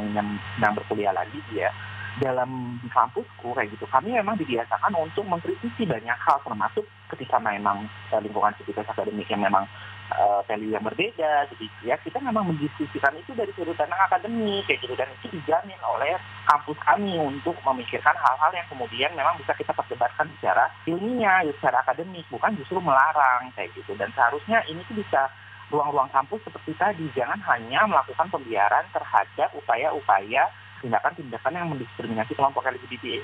sedang 0.58 0.74
berkuliah 0.74 1.14
lagi 1.14 1.38
ya. 1.54 1.70
Dalam 2.16 2.80
di 2.80 2.88
kampusku 2.88 3.52
kayak 3.52 3.76
gitu, 3.76 3.84
kami 3.92 4.16
memang 4.16 4.40
dibiasakan 4.40 4.96
untuk 4.96 5.28
mengkritisi 5.28 5.84
banyak 5.84 6.16
hal, 6.16 6.40
termasuk 6.48 6.88
ketika 7.12 7.36
memang 7.44 7.92
eh, 8.16 8.20
lingkungan 8.24 8.56
aktivitas 8.56 8.88
akademik 8.88 9.28
yang 9.28 9.44
memang 9.44 9.68
eh, 10.16 10.40
value 10.48 10.72
yang 10.72 10.80
berbeda, 10.80 11.44
gitu 11.52 11.68
ya. 11.84 12.00
Kita 12.00 12.24
memang 12.24 12.56
mendiskusikan 12.56 13.20
itu 13.20 13.36
dari 13.36 13.52
sudut 13.52 13.76
pandang 13.76 14.00
akademik 14.00 14.64
kayak 14.64 14.80
gitu, 14.80 14.96
dan 14.96 15.12
itu 15.12 15.28
dijamin 15.28 15.76
oleh 15.84 16.16
kampus 16.48 16.80
kami 16.88 17.20
untuk 17.20 17.60
memikirkan 17.68 18.16
hal-hal 18.16 18.52
yang 18.56 18.68
kemudian 18.72 19.12
memang 19.12 19.36
bisa 19.36 19.52
kita 19.52 19.76
perdebatkan 19.76 20.32
secara 20.40 20.72
ilmiah, 20.88 21.44
secara 21.60 21.84
akademik, 21.84 22.24
bukan 22.32 22.56
justru 22.56 22.80
melarang 22.80 23.52
kayak 23.60 23.76
gitu. 23.76 23.92
Dan 24.00 24.08
seharusnya 24.16 24.64
ini 24.72 24.80
tuh 24.88 24.96
bisa 25.04 25.28
ruang-ruang 25.68 26.08
kampus 26.14 26.40
seperti 26.48 26.78
tadi 26.80 27.06
jangan 27.12 27.42
hanya 27.44 27.84
melakukan 27.90 28.30
pembiaran 28.32 28.86
terhadap 28.94 29.50
upaya-upaya 29.52 30.48
tindakan-tindakan 30.80 31.54
yang 31.54 31.68
mendiskriminasi 31.72 32.34
kelompok 32.34 32.66
LGBT 32.66 33.22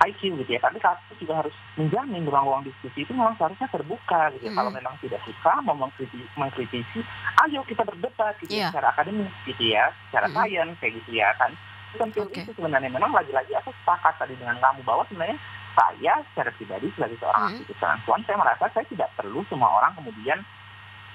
IQ 0.00 0.32
gitu 0.40 0.50
ya. 0.50 0.60
Tapi 0.60 0.80
kampus 0.80 1.16
juga 1.20 1.44
harus 1.44 1.52
menjamin 1.76 2.24
ruang-ruang 2.24 2.64
diskusi 2.64 3.04
itu 3.04 3.12
memang 3.12 3.36
seharusnya 3.36 3.68
terbuka 3.68 4.32
gitu 4.32 4.48
ya. 4.48 4.52
Mm-mm. 4.52 4.58
Kalau 4.58 4.72
memang 4.72 4.94
tidak 5.04 5.20
suka 5.28 5.52
mau 5.60 5.76
mengkritisi, 5.76 6.24
mengkritisi, 6.40 7.00
ayo 7.44 7.60
kita 7.68 7.84
berdebat 7.84 8.32
gitu 8.40 8.48
Iya. 8.56 8.68
ya, 8.68 8.70
secara 8.72 8.88
akademik 8.96 9.28
gitu 9.44 9.64
ya, 9.68 9.92
secara 10.08 10.26
Mm-mm. 10.28 10.40
science 10.40 10.76
kayak 10.80 10.94
gitu 11.04 11.10
ya 11.20 11.28
kan. 11.36 11.52
Tentu 11.90 12.22
Oke. 12.22 12.38
itu 12.38 12.50
sebenarnya 12.54 12.88
memang 12.88 13.12
lagi-lagi 13.12 13.52
aku 13.58 13.74
sepakat 13.82 14.14
tadi 14.16 14.38
dengan 14.38 14.56
kamu 14.62 14.80
bahwa 14.86 15.02
sebenarnya 15.10 15.36
saya 15.70 16.14
secara 16.32 16.50
pribadi 16.54 16.86
sebagai 16.96 17.18
seorang 17.20 17.42
Mm-mm. 17.44 17.60
aktivis 17.60 17.78
transpuan 17.82 18.20
saya 18.24 18.36
merasa 18.40 18.64
saya 18.72 18.86
tidak 18.88 19.10
perlu 19.18 19.40
semua 19.52 19.68
orang 19.74 19.92
kemudian 19.98 20.38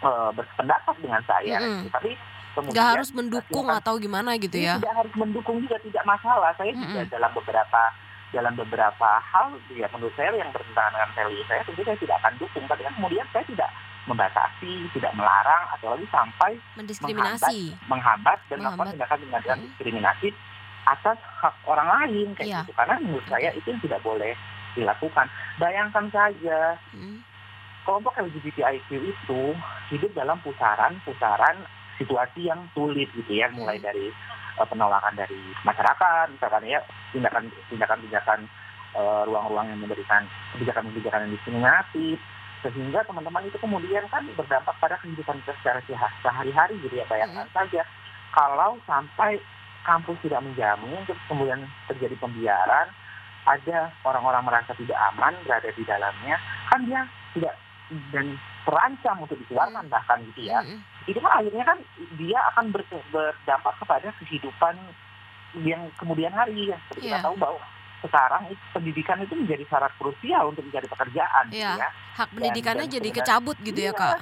eh, 0.04 0.30
berpendapat 0.36 0.96
dengan 1.02 1.24
saya 1.26 1.58
Mm-mm. 1.58 1.80
gitu. 1.82 1.90
tapi 1.90 2.12
kemudian 2.56 2.74
nggak 2.74 2.88
harus 2.90 3.10
mendukung 3.12 3.66
silakan. 3.66 3.82
atau 3.82 3.94
gimana 3.98 4.32
gitu 4.38 4.56
Ini 4.56 4.66
ya 4.66 4.76
tidak 4.80 4.96
harus 4.98 5.14
mendukung 5.16 5.58
juga 5.60 5.78
tidak 5.78 6.04
masalah 6.04 6.52
saya 6.56 6.72
juga 6.72 6.88
Mm-mm. 6.98 7.12
dalam 7.12 7.32
beberapa 7.34 7.82
dalam 8.32 8.54
beberapa 8.54 9.10
hal 9.22 9.48
ya 9.70 9.88
menurut 9.90 10.12
saya 10.14 10.32
yang 10.34 10.50
bertentangan 10.50 10.92
dengan 10.94 11.10
value 11.14 11.46
saya 11.46 11.62
tentu 11.64 11.82
saya 11.82 11.98
tidak 11.98 12.16
akan 12.18 12.34
dukung 12.36 12.64
tapi 12.66 12.82
kan 12.82 12.94
kemudian 12.94 13.26
saya 13.30 13.44
tidak 13.46 13.70
membatasi 14.06 14.74
tidak 14.92 15.12
melarang 15.14 15.64
atau 15.72 15.88
lagi 15.90 16.08
sampai 16.08 16.52
mendiskriminasi 16.76 17.74
menghambat 17.86 18.40
dan 18.46 18.60
Menghambat. 18.60 18.76
melakukan 18.86 18.94
tindakan-tindakan 18.94 19.56
Mm. 19.56 19.66
diskriminatif 19.68 20.34
atas 20.86 21.18
hak 21.40 21.56
orang 21.66 21.88
lain 21.90 22.28
kayak 22.34 22.48
Iya. 22.48 22.60
gitu 22.62 22.74
karena 22.74 22.96
menurut 23.00 23.26
saya 23.26 23.50
itu 23.52 23.66
yang 23.66 23.82
tidak 23.82 24.02
boleh 24.02 24.34
dilakukan 24.74 25.26
bayangkan 25.56 26.06
saja 26.10 26.60
Mm. 26.92 27.18
kelompok 27.82 28.14
LGBTIQ 28.16 28.90
itu 28.92 29.42
hidup 29.90 30.12
dalam 30.14 30.38
pusaran-pusaran 30.42 31.56
situasi 31.96 32.48
yang 32.52 32.68
sulit 32.76 33.08
gitu 33.16 33.32
ya, 33.32 33.48
mulai 33.52 33.80
Hmm. 33.80 33.88
dari 33.92 34.08
eh, 34.56 34.68
penolakan 34.72 35.16
dari 35.20 35.40
masyarakat, 35.68 36.32
misalkan 36.32 36.64
ya 36.64 36.80
tindakan 37.12 37.52
tindakan-tindakan 37.68 38.40
eh, 38.96 39.22
ruang-ruang 39.28 39.68
yang 39.68 39.80
memberikan 39.84 40.24
kebijakan-kebijakan 40.56 41.28
yang 41.28 41.34
diskriminatif, 41.36 42.18
sehingga 42.64 43.04
teman-teman 43.04 43.44
itu 43.44 43.60
kemudian 43.60 44.08
kan 44.08 44.24
berdampak 44.40 44.76
pada 44.80 44.96
kehidupan 45.04 45.44
kita 45.44 45.54
secara 45.60 45.80
seha- 45.84 46.16
sehari-hari 46.24 46.80
gitu 46.80 46.96
ya, 46.96 47.06
bayangkan 47.12 47.48
saja 47.52 47.84
kalau 48.32 48.80
sampai 48.88 49.40
kampus 49.84 50.18
tidak 50.24 50.42
menjamin, 50.42 50.98
terus 51.06 51.20
kemudian 51.30 51.62
terjadi 51.92 52.16
pembiaran, 52.18 52.88
ada 53.46 53.94
orang-orang 54.02 54.44
merasa 54.48 54.74
tidak 54.74 54.98
aman 55.14 55.36
berada 55.46 55.70
di 55.76 55.84
dalamnya, 55.86 56.40
kan 56.74 56.80
dia 56.90 57.02
tidak 57.38 57.54
dan 58.10 58.34
terancam 58.66 59.22
untuk 59.22 59.38
dikeluarkan 59.46 59.86
bahkan 59.94 60.26
gitu 60.34 60.50
ya. 60.50 60.66
Mm-mm. 60.66 60.82
Itu 61.06 61.20
kan 61.20 61.32
akhirnya 61.36 61.64
kan 61.64 61.78
dia 62.16 62.40
akan 62.50 62.66
ber- 62.70 62.86
berdampak 63.10 63.74
kepada 63.78 64.10
kehidupan 64.18 64.76
yang 65.62 65.88
kemudian 65.96 66.30
hari 66.30 66.68
ya. 66.68 66.78
Seperti 66.84 67.06
Iya. 67.06 67.22
kita 67.22 67.26
tahu 67.26 67.36
bahwa 67.38 67.60
sekarang 67.98 68.44
itu 68.48 68.64
pendidikan 68.72 69.18
itu 69.20 69.34
menjadi 69.34 69.64
syarat 69.66 69.94
krusial 69.96 70.50
untuk 70.50 70.62
mencari 70.62 70.86
pekerjaan 70.86 71.44
gitu 71.50 71.58
Iya. 71.58 71.74
ya. 71.80 71.90
hak 72.16 72.30
pendidikannya 72.32 72.86
dan 72.86 72.92
jadi 72.92 73.02
sebenarnya- 73.04 73.26
kecabut 73.28 73.58
gitu 73.60 73.80
ya 73.82 73.86
Iya. 73.88 73.98
kak 73.98 74.20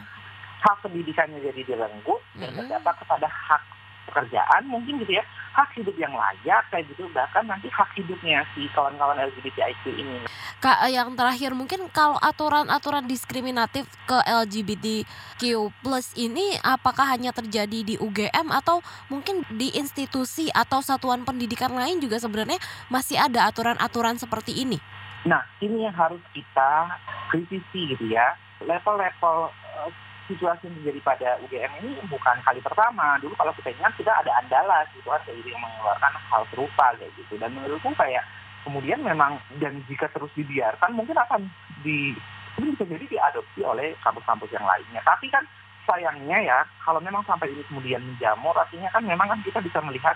Hak 0.64 0.78
pendidikannya 0.80 1.40
jadi 1.44 1.62
direnggut 1.62 2.22
dan 2.34 2.48
Mm-mm. 2.48 2.58
berdampak 2.58 2.96
kepada 2.98 3.28
hak 3.28 3.64
pekerjaan 4.06 4.62
mungkin 4.66 4.96
gitu 4.98 5.12
ya 5.14 5.24
hak 5.54 5.70
hidup 5.78 5.96
yang 6.02 6.14
layak 6.14 6.66
kayak 6.74 6.90
gitu 6.90 7.06
bahkan 7.14 7.46
nanti 7.46 7.70
hak 7.70 7.90
hidupnya 7.94 8.42
si 8.58 8.66
kawan-kawan 8.74 9.22
LGBTIQ 9.30 9.84
ini 9.94 10.26
Kak, 10.64 10.88
eh, 10.88 10.96
yang 10.96 11.14
terakhir 11.14 11.54
mungkin 11.54 11.92
kalau 11.92 12.18
aturan-aturan 12.24 13.06
diskriminatif 13.06 13.86
ke 14.10 14.18
LGBTQ 14.26 15.44
plus 15.84 16.16
ini 16.16 16.56
apakah 16.64 17.14
hanya 17.14 17.36
terjadi 17.36 17.84
di 17.84 17.96
UGM 18.00 18.48
atau 18.50 18.80
mungkin 19.12 19.44
di 19.52 19.76
institusi 19.76 20.48
atau 20.56 20.80
satuan 20.80 21.28
pendidikan 21.28 21.76
lain 21.76 22.00
juga 22.00 22.16
sebenarnya 22.18 22.58
masih 22.88 23.20
ada 23.20 23.52
aturan-aturan 23.52 24.16
seperti 24.16 24.56
ini? 24.64 24.80
Nah, 25.24 25.44
ini 25.64 25.88
yang 25.88 25.96
harus 25.96 26.20
kita 26.36 27.00
kritisi 27.32 27.96
gitu 27.96 28.08
ya. 28.12 28.36
Level-level 28.64 29.52
eh, 29.52 29.92
situasi 30.34 30.66
yang 30.66 30.76
terjadi 30.82 31.00
pada 31.06 31.30
UGM 31.46 31.72
ini 31.86 32.02
bukan 32.10 32.38
kali 32.42 32.60
pertama. 32.60 33.22
Dulu 33.22 33.38
kalau 33.38 33.54
kita 33.54 33.70
ingat 33.70 33.94
kita 33.94 34.10
ada 34.10 34.32
Andalas 34.42 34.90
gitu 34.98 35.06
kan 35.06 35.22
gitu 35.30 35.48
yang 35.54 35.62
mengeluarkan 35.62 36.14
hal 36.34 36.44
serupa 36.50 36.98
kayak 36.98 37.14
gitu. 37.14 37.38
Dan 37.38 37.54
menurutku 37.54 37.94
kayak 37.94 38.26
kemudian 38.66 39.00
memang 39.06 39.38
dan 39.62 39.80
jika 39.86 40.10
terus 40.10 40.34
dibiarkan 40.34 40.98
mungkin 40.98 41.16
akan 41.16 41.46
di 41.86 42.18
mungkin 42.58 42.74
bisa 42.74 42.86
jadi 42.90 43.06
diadopsi 43.06 43.62
oleh 43.62 43.94
kampus-kampus 44.02 44.50
yang 44.50 44.66
lainnya. 44.66 45.02
Tapi 45.06 45.30
kan 45.30 45.46
sayangnya 45.86 46.40
ya 46.42 46.60
kalau 46.82 47.00
memang 47.04 47.22
sampai 47.28 47.52
ini 47.52 47.64
kemudian 47.68 48.02
menjamur 48.02 48.56
artinya 48.56 48.90
kan 48.90 49.04
memang 49.04 49.28
kan 49.30 49.40
kita 49.44 49.60
bisa 49.60 49.84
melihat 49.84 50.16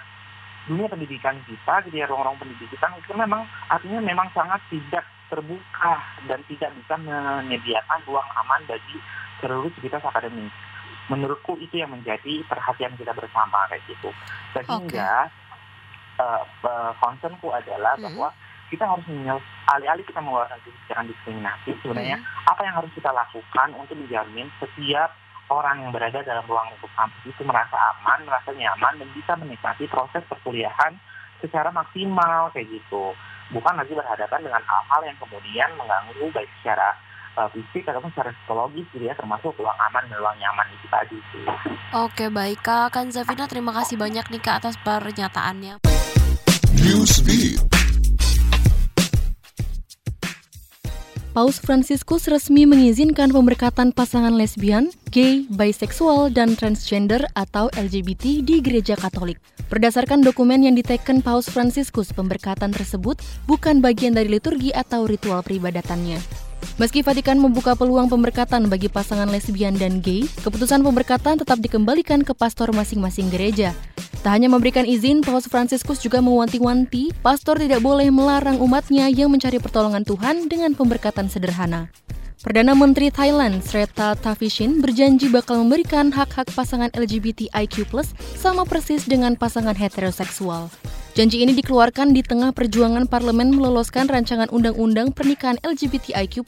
dunia 0.67 0.87
pendidikan 0.91 1.39
kita 1.47 1.73
gitu 1.87 1.95
ya 1.95 2.07
ruang-ruang 2.11 2.39
pendidikan 2.39 2.91
itu 2.99 3.15
memang 3.15 3.47
artinya 3.71 4.03
memang 4.03 4.27
sangat 4.35 4.59
tidak 4.67 5.03
terbuka 5.27 5.95
dan 6.27 6.39
tidak 6.47 6.71
bisa 6.75 6.95
menyediakan 6.99 7.99
ruang 8.07 8.27
aman 8.43 8.63
bagi 8.67 8.99
seluruh 9.39 9.69
aktivitas 9.69 10.03
akademik. 10.03 10.51
Menurutku 11.07 11.55
itu 11.63 11.79
yang 11.79 11.95
menjadi 11.95 12.43
perhatian 12.47 12.93
kita 12.99 13.15
bersama 13.15 13.63
kayak 13.71 13.83
gitu. 13.87 14.11
Sehingga 14.55 15.31
eh, 16.17 16.43
eh, 16.65 16.91
concernku 16.97 17.53
adalah 17.53 17.93
Hmm. 17.93 18.09
bahwa 18.09 18.33
kita 18.73 18.83
harus 18.83 19.05
alih-alih 19.69 20.03
kita 20.03 20.19
mengeluarkan 20.19 20.59
kebijakan 20.65 21.07
diskriminatif 21.07 21.77
sebenarnya 21.79 22.17
Hmm. 22.19 22.51
apa 22.51 22.61
yang 22.65 22.75
harus 22.81 22.91
kita 22.97 23.13
lakukan 23.13 23.69
untuk 23.77 23.95
menjamin 23.95 24.49
setiap 24.59 25.13
orang 25.47 25.85
yang 25.85 25.91
berada 25.95 26.19
dalam 26.25 26.43
ruang 26.49 26.67
lingkup 26.73 26.91
kampus 26.97 27.23
itu 27.23 27.41
merasa 27.47 27.77
aman, 27.95 28.19
merasa 28.27 28.51
nyaman, 28.51 28.99
dan 28.99 29.09
bisa 29.15 29.31
menikmati 29.39 29.87
proses 29.87 30.25
perkuliahan 30.27 30.99
secara 31.39 31.71
maksimal 31.71 32.51
kayak 32.51 32.67
gitu. 32.67 33.15
Bukan 33.53 33.79
lagi 33.79 33.95
berhadapan 33.95 34.43
dengan 34.43 34.63
hal-hal 34.67 35.01
yang 35.07 35.17
kemudian 35.23 35.69
mengganggu 35.79 36.25
baik 36.35 36.51
secara 36.59 36.91
uh, 37.37 37.49
fisik 37.53 37.85
ataupun 37.85 38.09
secara 38.11 38.33
psikologis 38.33 38.89
gitu 38.91 39.05
ya, 39.05 39.13
termasuk 39.13 39.53
ruang 39.55 39.77
aman 39.77 40.03
dan 40.09 40.17
ruang 40.17 40.37
nyaman 40.41 40.67
itu 40.73 40.87
tadi 40.89 41.17
sih. 41.31 41.43
Oke 41.93 42.27
baik 42.33 42.65
Kak 42.65 42.97
Kanzafina 42.97 43.45
terima 43.45 43.71
kasih 43.71 43.95
banyak 43.95 44.25
nih 44.33 44.41
Kak 44.41 44.65
atas 44.65 44.75
pernyataannya. 44.81 45.79
Paus 51.37 51.61
Fransiskus 51.61 52.25
resmi 52.25 52.65
mengizinkan 52.65 53.29
pemberkatan 53.29 53.93
pasangan 53.93 54.33
lesbian, 54.33 54.89
gay, 55.13 55.45
bisexual, 55.53 56.33
dan 56.33 56.57
transgender 56.57 57.29
atau 57.37 57.69
LGBT 57.77 58.41
di 58.41 58.57
gereja 58.57 58.97
Katolik. 58.97 59.37
Berdasarkan 59.69 60.25
dokumen 60.25 60.65
yang 60.65 60.73
diteken 60.73 61.21
Paus 61.21 61.45
Fransiskus, 61.45 62.09
pemberkatan 62.09 62.73
tersebut 62.73 63.21
bukan 63.45 63.85
bagian 63.85 64.17
dari 64.17 64.33
liturgi 64.33 64.73
atau 64.73 65.05
ritual 65.05 65.45
peribadatannya. 65.45 66.46
Meski 66.77 67.01
Vatikan 67.01 67.41
membuka 67.41 67.73
peluang 67.73 68.05
pemberkatan 68.05 68.69
bagi 68.69 68.85
pasangan 68.85 69.25
lesbian 69.29 69.73
dan 69.73 69.97
gay, 69.97 70.29
keputusan 70.45 70.85
pemberkatan 70.85 71.41
tetap 71.41 71.57
dikembalikan 71.57 72.21
ke 72.21 72.37
pastor 72.37 72.69
masing-masing 72.69 73.33
gereja. 73.33 73.73
Tak 74.21 74.33
hanya 74.37 74.51
memberikan 74.51 74.83
izin, 74.83 75.23
Paus 75.23 75.47
Fransiskus 75.47 76.03
juga 76.03 76.19
mewanti-wanti 76.19 77.15
pastor 77.23 77.57
tidak 77.57 77.79
boleh 77.79 78.11
melarang 78.11 78.59
umatnya 78.59 79.07
yang 79.07 79.31
mencari 79.33 79.61
pertolongan 79.61 80.03
Tuhan 80.03 80.49
dengan 80.51 80.73
pemberkatan 80.73 81.29
sederhana. 81.31 81.89
Perdana 82.45 82.77
Menteri 82.77 83.09
Thailand, 83.09 83.65
Sreta 83.65 84.13
Thavisin, 84.13 84.77
berjanji 84.77 85.33
bakal 85.33 85.65
memberikan 85.65 86.13
hak-hak 86.13 86.53
pasangan 86.53 86.93
LGBTIQ+, 86.93 87.89
sama 88.37 88.61
persis 88.61 89.09
dengan 89.09 89.33
pasangan 89.33 89.73
heteroseksual. 89.73 90.69
Janji 91.17 91.41
ini 91.41 91.57
dikeluarkan 91.57 92.13
di 92.13 92.21
tengah 92.21 92.53
perjuangan 92.53 93.09
parlemen 93.09 93.49
meloloskan 93.49 94.05
rancangan 94.05 94.53
undang-undang 94.53 95.09
pernikahan 95.09 95.57
LGBTIQ+. 95.65 96.45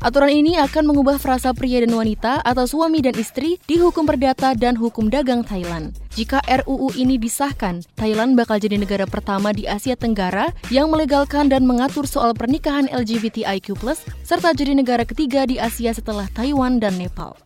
Aturan 0.00 0.32
ini 0.32 0.56
akan 0.56 0.88
mengubah 0.88 1.20
frasa 1.20 1.52
pria 1.52 1.84
dan 1.84 1.92
wanita 1.92 2.40
atau 2.40 2.64
suami 2.64 3.04
dan 3.04 3.12
istri 3.20 3.60
di 3.68 3.76
hukum 3.76 4.08
perdata 4.08 4.56
dan 4.56 4.80
hukum 4.80 5.12
dagang 5.12 5.44
Thailand. 5.44 5.92
Jika 6.16 6.40
RUU 6.40 6.96
ini 6.96 7.20
disahkan, 7.20 7.84
Thailand 8.00 8.32
bakal 8.32 8.56
jadi 8.56 8.80
negara 8.80 9.04
pertama 9.04 9.52
di 9.52 9.68
Asia 9.68 9.92
Tenggara 9.92 10.56
yang 10.72 10.88
melegalkan 10.88 11.52
dan 11.52 11.68
mengatur 11.68 12.08
soal 12.08 12.32
pernikahan 12.32 12.88
LGBTIQ+, 12.88 13.76
serta 14.24 14.56
jadi 14.56 14.72
negara 14.72 15.04
ketiga 15.04 15.44
di 15.44 15.60
Asia 15.60 15.92
setelah 15.92 16.24
Taiwan 16.32 16.80
dan 16.80 16.96
Nepal. 16.96 17.36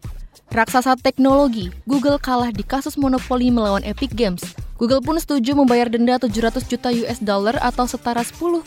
Raksasa 0.54 0.94
teknologi, 0.94 1.74
Google 1.90 2.22
kalah 2.22 2.54
di 2.54 2.62
kasus 2.62 2.94
monopoli 2.94 3.50
melawan 3.50 3.82
Epic 3.82 4.14
Games. 4.14 4.46
Google 4.82 4.98
pun 4.98 5.14
setuju 5.14 5.54
membayar 5.54 5.86
denda 5.86 6.18
700 6.18 6.66
juta 6.66 6.90
US 6.90 7.22
dollar 7.22 7.54
atau 7.62 7.86
setara 7.86 8.26
10,8 8.26 8.66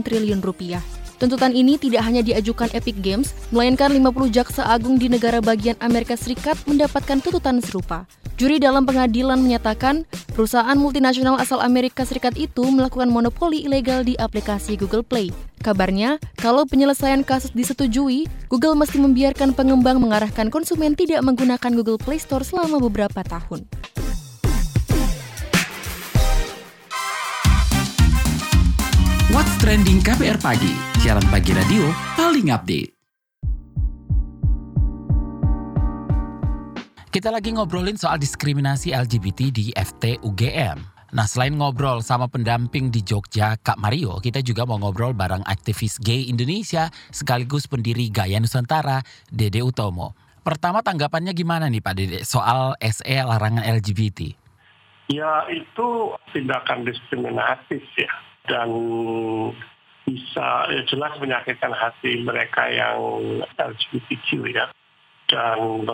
triliun 0.00 0.40
rupiah. 0.40 0.80
Tuntutan 1.20 1.52
ini 1.52 1.76
tidak 1.76 2.08
hanya 2.08 2.24
diajukan 2.24 2.72
Epic 2.72 2.96
Games, 3.04 3.36
melainkan 3.52 3.92
50 3.92 4.32
jaksa 4.32 4.64
agung 4.64 4.96
di 4.96 5.12
negara 5.12 5.44
bagian 5.44 5.76
Amerika 5.84 6.16
Serikat 6.16 6.56
mendapatkan 6.64 7.20
tuntutan 7.20 7.60
serupa. 7.60 8.08
Juri 8.40 8.56
dalam 8.64 8.88
pengadilan 8.88 9.36
menyatakan, 9.44 10.08
perusahaan 10.32 10.72
multinasional 10.72 11.36
asal 11.36 11.60
Amerika 11.60 12.08
Serikat 12.08 12.32
itu 12.40 12.64
melakukan 12.72 13.12
monopoli 13.12 13.60
ilegal 13.60 14.08
di 14.08 14.16
aplikasi 14.16 14.80
Google 14.80 15.04
Play. 15.04 15.28
Kabarnya, 15.60 16.16
kalau 16.40 16.64
penyelesaian 16.64 17.28
kasus 17.28 17.52
disetujui, 17.52 18.24
Google 18.48 18.72
mesti 18.72 18.96
membiarkan 18.96 19.52
pengembang 19.52 20.00
mengarahkan 20.00 20.48
konsumen 20.48 20.96
tidak 20.96 21.20
menggunakan 21.20 21.76
Google 21.76 22.00
Play 22.00 22.16
Store 22.16 22.40
selama 22.40 22.80
beberapa 22.80 23.20
tahun. 23.20 23.68
Trending 29.62 30.02
KPR 30.02 30.42
Pagi, 30.42 30.74
siaran 30.98 31.22
pagi 31.30 31.54
radio 31.54 31.86
paling 32.18 32.50
update. 32.50 32.90
Kita 37.06 37.30
lagi 37.30 37.54
ngobrolin 37.54 37.94
soal 37.94 38.18
diskriminasi 38.18 38.90
LGBT 38.90 39.54
di 39.54 39.70
FT 39.70 40.26
UGM. 40.26 40.82
Nah 41.14 41.30
selain 41.30 41.54
ngobrol 41.54 42.02
sama 42.02 42.26
pendamping 42.26 42.90
di 42.90 43.06
Jogja, 43.06 43.54
Kak 43.54 43.78
Mario, 43.78 44.18
kita 44.18 44.42
juga 44.42 44.66
mau 44.66 44.82
ngobrol 44.82 45.14
bareng 45.14 45.46
aktivis 45.46 46.02
gay 46.02 46.26
Indonesia 46.26 46.90
sekaligus 47.14 47.70
pendiri 47.70 48.10
Gaya 48.10 48.42
Nusantara, 48.42 48.98
Dede 49.30 49.62
Utomo. 49.62 50.18
Pertama 50.42 50.82
tanggapannya 50.82 51.30
gimana 51.38 51.70
nih 51.70 51.78
Pak 51.78 51.94
Dede 51.94 52.18
soal 52.26 52.74
SE 52.82 53.14
larangan 53.14 53.62
LGBT? 53.62 54.26
Ya 55.06 55.46
itu 55.54 56.18
tindakan 56.34 56.82
diskriminatif 56.82 57.86
ya 57.94 58.31
dan 58.46 58.68
bisa 60.02 60.66
ya 60.68 60.82
jelas 60.90 61.14
menyakitkan 61.22 61.70
hati 61.70 62.26
mereka 62.26 62.66
yang 62.68 62.98
LGBTQ 63.54 64.50
ya 64.50 64.66
dan 65.32 65.88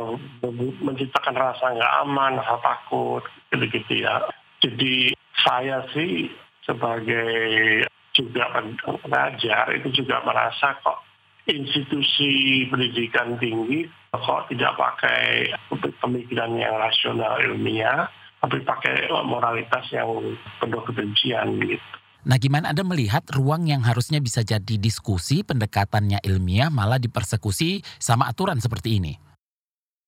menciptakan 0.83 1.37
rasa 1.39 1.71
nggak 1.71 1.95
aman, 2.03 2.43
rasa 2.43 2.59
takut, 2.59 3.23
gitu-gitu 3.55 4.03
ya. 4.03 4.27
Jadi 4.59 5.15
saya 5.39 5.87
sih 5.95 6.27
sebagai 6.67 7.87
juga 8.11 8.51
pengajar 8.83 9.71
itu 9.79 10.03
juga 10.03 10.19
merasa 10.27 10.75
kok 10.83 11.07
institusi 11.47 12.67
pendidikan 12.67 13.39
tinggi 13.39 13.87
kok 14.11 14.51
tidak 14.51 14.75
pakai 14.75 15.55
pemikiran 16.03 16.59
yang 16.59 16.75
rasional 16.75 17.39
ilmiah, 17.39 18.11
tapi 18.43 18.59
pakai 18.67 19.07
moralitas 19.23 19.87
yang 19.95 20.35
penuh 20.59 20.83
kebencian 20.83 21.63
gitu. 21.63 21.98
Nah, 22.29 22.37
gimana 22.37 22.77
Anda 22.77 22.85
melihat 22.85 23.25
ruang 23.33 23.73
yang 23.73 23.81
harusnya 23.89 24.21
bisa 24.21 24.45
jadi 24.45 24.77
diskusi, 24.77 25.41
pendekatannya 25.41 26.21
ilmiah, 26.29 26.69
malah 26.69 27.01
dipersekusi 27.01 27.81
sama 27.97 28.29
aturan 28.29 28.61
seperti 28.61 29.01
ini? 29.01 29.17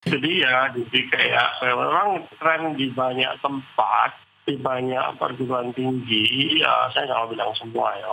Jadi 0.05 0.45
ya, 0.45 0.69
jadi 0.69 1.01
kayak 1.09 1.49
memang 1.65 2.29
tren 2.37 2.77
di 2.77 2.93
banyak 2.93 3.41
tempat, 3.41 4.21
di 4.45 4.61
banyak 4.61 5.17
perguruan 5.17 5.73
tinggi, 5.73 6.61
ya 6.61 6.93
saya 6.93 7.09
nggak 7.09 7.33
bilang 7.33 7.57
semua 7.57 7.89
ya, 7.97 8.09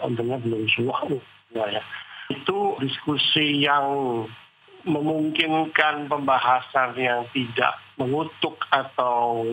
untungnya 0.00 0.40
belum 0.40 0.64
semua 0.72 1.04
ya. 1.52 1.84
Itu 2.32 2.80
diskusi 2.80 3.60
yang 3.60 3.84
memungkinkan 4.88 6.08
pembahasan 6.08 6.96
yang 6.96 7.28
tidak 7.36 7.76
mengutuk 8.00 8.56
atau 8.72 9.44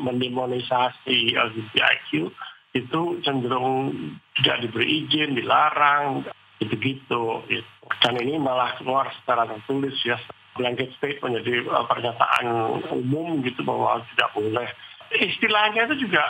mendemonisasi 0.00 1.36
LGBTIQ 1.36 2.32
itu 2.74 3.22
cenderung 3.22 3.94
tidak 4.42 4.66
diberi 4.66 5.06
izin, 5.06 5.38
dilarang, 5.38 6.26
gitu-gitu. 6.58 7.46
Gitu. 7.46 7.70
Dan 8.02 8.18
ini 8.18 8.34
malah 8.36 8.74
keluar 8.82 9.14
secara 9.22 9.46
tertulis 9.46 9.94
ya, 10.02 10.18
blanket 10.58 10.90
statement 10.98 11.38
menjadi 11.38 11.70
uh, 11.70 11.86
pernyataan 11.86 12.46
umum 12.90 13.40
gitu 13.46 13.62
bahwa 13.62 14.02
tidak 14.14 14.30
boleh. 14.34 14.68
Istilahnya 15.14 15.86
itu 15.86 16.10
juga 16.10 16.26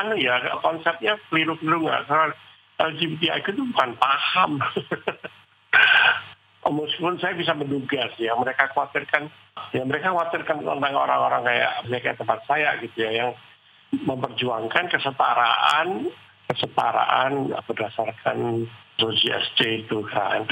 anu 0.00 0.16
ya 0.20 0.36
konsepnya 0.60 1.16
keliru-keliru 1.28 1.88
nggak 1.88 2.04
karena 2.08 2.36
LGBTIQ 2.80 3.46
itu 3.52 3.62
bukan 3.72 3.90
paham. 4.00 4.52
Meskipun 6.72 7.20
saya 7.20 7.36
bisa 7.36 7.52
menduga 7.52 8.08
sih, 8.16 8.30
yang 8.30 8.40
mereka 8.40 8.70
khawatirkan, 8.72 9.28
ya 9.76 9.82
mereka 9.84 10.08
khawatirkan 10.08 10.64
tentang 10.64 10.94
orang-orang 10.96 11.44
kayak 11.44 11.72
mereka 11.84 12.16
tempat 12.16 12.38
saya 12.48 12.80
gitu 12.80 12.96
ya, 12.96 13.10
yang 13.12 13.30
memperjuangkan 13.92 14.88
kesetaraan 14.88 16.08
kesetaraan 16.52 17.52
berdasarkan 17.64 18.68
SC 19.00 19.58
itu 19.86 20.04
kan. 20.06 20.46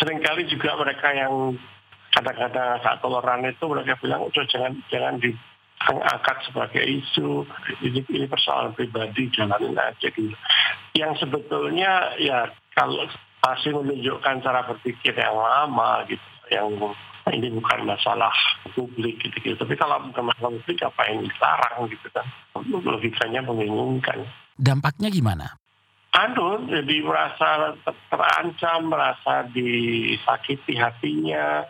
Seringkali 0.00 0.46
juga 0.48 0.76
mereka 0.78 1.12
yang 1.12 1.56
kadang-kadang 2.12 2.78
agak 2.78 3.00
toleran 3.00 3.48
itu 3.48 3.64
mereka 3.66 3.96
bilang 3.98 4.28
udah 4.28 4.44
jangan 4.46 4.72
jangan 4.92 5.16
diangkat 5.18 6.36
sebagai 6.46 6.84
isu 6.84 7.48
ini, 7.80 8.04
ini 8.06 8.26
persoalan 8.28 8.76
pribadi 8.76 9.32
jalanin 9.32 9.74
aja 9.74 10.08
gitu. 10.12 10.36
Yang 10.92 11.26
sebetulnya 11.26 12.14
ya 12.20 12.52
kalau 12.76 13.08
masih 13.42 13.74
menunjukkan 13.74 14.44
cara 14.44 14.62
berpikir 14.68 15.16
yang 15.16 15.34
lama 15.34 16.06
gitu, 16.06 16.30
yang 16.52 16.68
ini 17.30 17.54
bukan 17.54 17.86
masalah 17.86 18.34
publik 18.74 19.22
gitu, 19.22 19.36
gitu. 19.38 19.54
Tapi 19.54 19.78
kalau 19.78 20.02
bukan 20.10 20.34
masalah 20.34 20.50
publik 20.58 20.82
apa 20.82 21.02
yang 21.06 21.22
dilarang 21.22 21.78
gitu 21.86 22.08
kan. 22.10 22.26
Logikanya 22.82 23.40
membingungkan. 23.46 24.26
Dampaknya 24.58 25.08
gimana? 25.14 25.46
Anu, 26.12 26.68
jadi 26.68 26.96
merasa 27.00 27.72
terancam, 28.12 28.92
merasa 28.92 29.48
disakiti 29.48 30.76
hatinya, 30.76 31.64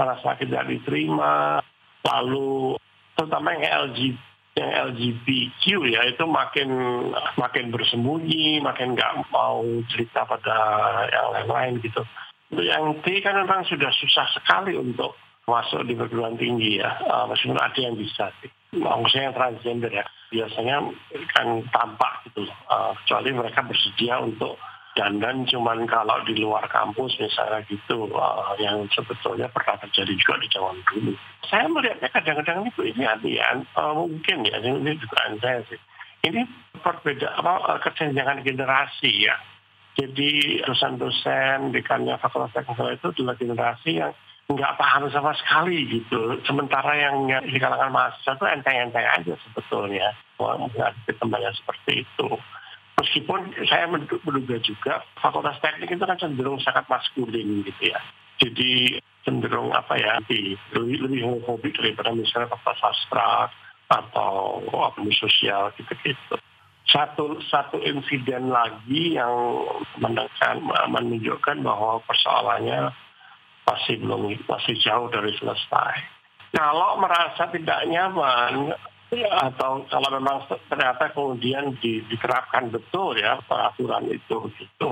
merasa 0.00 0.32
tidak 0.40 0.64
diterima, 0.64 1.60
lalu 2.00 2.80
terutama 3.12 3.52
yang 3.52 3.92
LG 3.92 4.16
yang 4.52 4.92
LGBTQ 4.92 5.64
ya 5.96 6.04
itu 6.12 6.24
makin 6.28 6.68
makin 7.40 7.72
bersembunyi, 7.72 8.60
makin 8.60 8.92
nggak 8.92 9.32
mau 9.32 9.64
cerita 9.88 10.28
pada 10.28 10.56
yang 11.08 11.26
lain-lain 11.32 11.80
gitu. 11.80 12.04
Untuk 12.52 12.68
yang 12.68 12.84
T 13.00 13.24
kan 13.24 13.32
memang 13.40 13.64
sudah 13.64 13.88
susah 13.96 14.28
sekali 14.36 14.76
untuk 14.76 15.16
masuk 15.48 15.88
di 15.88 15.96
perguruan 15.96 16.36
tinggi 16.36 16.84
ya, 16.84 17.00
uh, 17.08 17.24
meskipun 17.24 17.56
ada 17.56 17.80
yang 17.80 17.96
bisa 17.96 18.28
sih. 18.44 18.52
Maksudnya 18.76 19.32
yang 19.32 19.36
transgender 19.40 19.88
ya, 19.88 20.04
biasanya 20.28 20.76
kan 21.32 21.64
tampak 21.72 22.28
gitu, 22.28 22.44
uh, 22.68 22.92
kecuali 23.02 23.32
mereka 23.32 23.64
bersedia 23.64 24.20
untuk 24.20 24.60
dandan 24.92 25.48
cuman 25.48 25.88
kalau 25.88 26.20
di 26.28 26.36
luar 26.36 26.68
kampus 26.68 27.16
misalnya 27.16 27.64
gitu, 27.72 28.12
uh, 28.12 28.52
yang 28.60 28.84
sebetulnya 28.92 29.48
pernah 29.48 29.80
terjadi 29.88 30.12
juga 30.12 30.34
di 30.44 30.48
zaman 30.52 30.76
dulu. 30.92 31.12
Saya 31.48 31.64
melihatnya 31.72 32.08
kadang-kadang 32.12 32.68
itu 32.68 32.92
ini 32.92 33.08
uh, 33.80 33.96
mungkin 33.96 34.44
ya, 34.44 34.60
ini 34.60 34.92
juga 35.00 35.16
saya 35.40 35.64
sih. 35.72 35.80
Ini 36.22 36.44
berbeda 36.84 37.32
apa 37.34 37.80
kesenjangan 37.80 38.44
generasi 38.44 39.26
ya 39.26 39.34
Jadi 39.92 40.60
dosen-dosen 40.64 41.76
dekannya 41.76 42.16
Fakultas 42.16 42.56
Teknik 42.56 42.96
itu 42.96 43.12
adalah 43.12 43.36
generasi 43.36 44.00
yang 44.00 44.12
nggak 44.48 44.76
paham 44.80 45.08
sama 45.12 45.36
sekali 45.36 45.84
gitu. 45.84 46.40
Sementara 46.48 46.96
yang 46.96 47.28
di 47.44 47.60
kalangan 47.60 47.92
mahasiswa 47.92 48.40
itu 48.40 48.46
enteng-enteng 48.48 49.04
aja 49.04 49.34
sebetulnya. 49.48 50.16
Teman 50.40 51.40
yang 51.44 51.54
seperti 51.54 52.08
itu. 52.08 52.28
Meskipun 52.98 53.52
saya 53.68 53.88
menduga 53.88 54.56
juga 54.64 55.04
Fakultas 55.20 55.60
Teknik 55.60 55.92
itu 55.92 56.04
kan 56.04 56.16
cenderung 56.16 56.56
sangat 56.64 56.88
maskulin 56.88 57.60
gitu 57.68 57.82
ya. 57.92 58.00
Jadi 58.40 58.96
cenderung 59.22 59.70
apa 59.70 59.94
ya, 60.00 60.18
lebih, 60.24 60.56
lebih 60.72 61.20
hobi 61.44 61.68
daripada 61.76 62.16
misalnya 62.16 62.48
Fakultas 62.48 62.80
Sastra 62.80 63.52
atau 63.92 64.64
apa 64.72 65.04
sosial 65.12 65.68
gitu-gitu 65.76 66.40
satu 66.90 67.38
satu 67.46 67.78
insiden 67.82 68.50
lagi 68.50 69.14
yang 69.14 69.30
menunjukkan 70.90 71.62
bahwa 71.62 72.02
persoalannya 72.04 72.90
masih 73.62 74.02
belum 74.02 74.34
masih 74.50 74.74
jauh 74.82 75.06
dari 75.10 75.30
selesai. 75.38 75.94
Kalau 76.52 77.00
merasa 77.00 77.48
tidak 77.48 77.80
nyaman 77.88 78.74
atau 79.12 79.84
kalau 79.92 80.08
memang 80.08 80.40
ternyata 80.72 81.12
kemudian 81.12 81.76
diterapkan 81.84 82.72
betul 82.72 83.12
ya 83.20 83.36
peraturan 83.44 84.08
itu 84.08 84.48
gitu. 84.56 84.88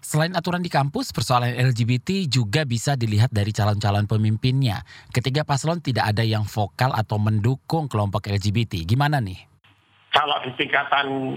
Selain 0.00 0.32
aturan 0.32 0.64
di 0.64 0.72
kampus, 0.72 1.12
persoalan 1.12 1.52
LGBT 1.52 2.24
juga 2.32 2.64
bisa 2.64 2.96
dilihat 2.96 3.28
dari 3.28 3.52
calon-calon 3.52 4.08
pemimpinnya. 4.08 4.80
Ketiga 5.12 5.44
paslon 5.44 5.84
tidak 5.84 6.16
ada 6.16 6.24
yang 6.24 6.48
vokal 6.48 6.96
atau 6.96 7.20
mendukung 7.20 7.92
kelompok 7.92 8.24
LGBT. 8.32 8.88
Gimana 8.88 9.20
nih? 9.20 9.48
Kalau 10.08 10.40
di 10.40 10.50
tingkatan 10.56 11.36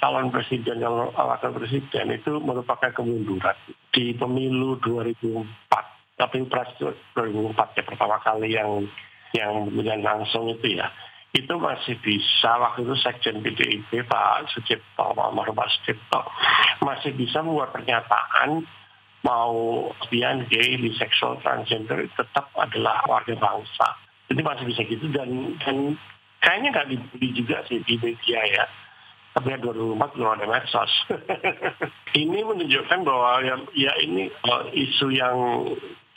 calon 0.00 0.32
presiden 0.32 0.80
dan 0.80 0.94
wakil 1.12 1.52
presiden 1.52 2.16
itu 2.16 2.40
merupakan 2.40 2.90
kemunduran 2.96 3.56
di 3.92 4.16
pemilu 4.16 4.80
2004 4.80 6.16
tapi 6.16 6.44
pres 6.48 6.68
2004 7.16 7.76
ya 7.76 7.82
pertama 7.84 8.16
kali 8.20 8.56
yang 8.56 8.84
yang 9.36 9.68
pemilihan 9.68 10.02
langsung 10.02 10.48
itu 10.50 10.80
ya 10.80 10.88
itu 11.30 11.54
masih 11.54 11.94
bisa 12.02 12.58
waktu 12.58 12.82
itu 12.82 12.94
sekjen 12.98 13.38
PDIP 13.44 14.04
Pak 14.08 14.50
Sucipto 14.50 15.14
Pak 15.14 15.30
Pak 15.30 15.68
Sucipto 15.78 16.20
masih 16.82 17.14
bisa 17.14 17.44
membuat 17.44 17.70
pernyataan 17.70 18.66
mau 19.20 19.88
lesbian, 20.00 20.48
gay, 20.48 20.80
biseksual, 20.80 21.40
transgender 21.44 22.08
tetap 22.16 22.48
adalah 22.56 23.04
warga 23.04 23.36
bangsa. 23.36 23.88
Jadi 24.30 24.40
masih 24.40 24.64
bisa 24.64 24.80
gitu 24.86 25.06
dan 25.12 25.58
dan 25.60 25.76
kayaknya 26.40 26.68
nggak 26.72 26.88
dibeli 26.88 27.28
juga 27.36 27.56
sih 27.68 27.80
di 27.84 27.94
media 28.00 28.40
ya. 28.44 28.64
Tapi 29.30 29.54
ya 29.54 29.58
2004 29.62 30.14
belum 30.18 30.30
ada 30.34 30.46
medsos. 30.50 30.92
ini 32.18 32.42
menunjukkan 32.42 33.00
bahwa 33.06 33.46
ya, 33.46 33.56
ya 33.78 33.92
ini 34.02 34.26
uh, 34.42 34.66
isu 34.74 35.14
yang 35.14 35.36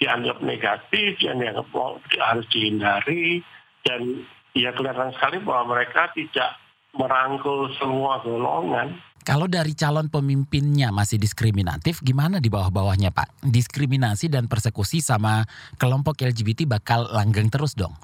dianggap 0.02 0.42
negatif, 0.42 1.22
yang 1.22 1.38
dianggap 1.38 1.70
oh, 1.78 2.02
harus 2.18 2.48
dihindari, 2.50 3.46
dan 3.86 4.26
ya 4.58 4.74
kelihatan 4.74 5.14
sekali 5.14 5.46
bahwa 5.46 5.78
mereka 5.78 6.10
tidak 6.18 6.58
merangkul 6.98 7.70
semua 7.78 8.18
golongan. 8.26 8.98
Kalau 9.24 9.48
dari 9.48 9.72
calon 9.72 10.12
pemimpinnya 10.12 10.92
masih 10.92 11.16
diskriminatif, 11.16 12.04
gimana 12.04 12.44
di 12.44 12.52
bawah-bawahnya 12.52 13.16
Pak? 13.16 13.46
Diskriminasi 13.46 14.28
dan 14.28 14.52
persekusi 14.52 15.00
sama 15.00 15.48
kelompok 15.80 16.20
LGBT 16.20 16.68
bakal 16.68 17.08
langgeng 17.08 17.48
terus 17.48 17.72
dong? 17.72 17.96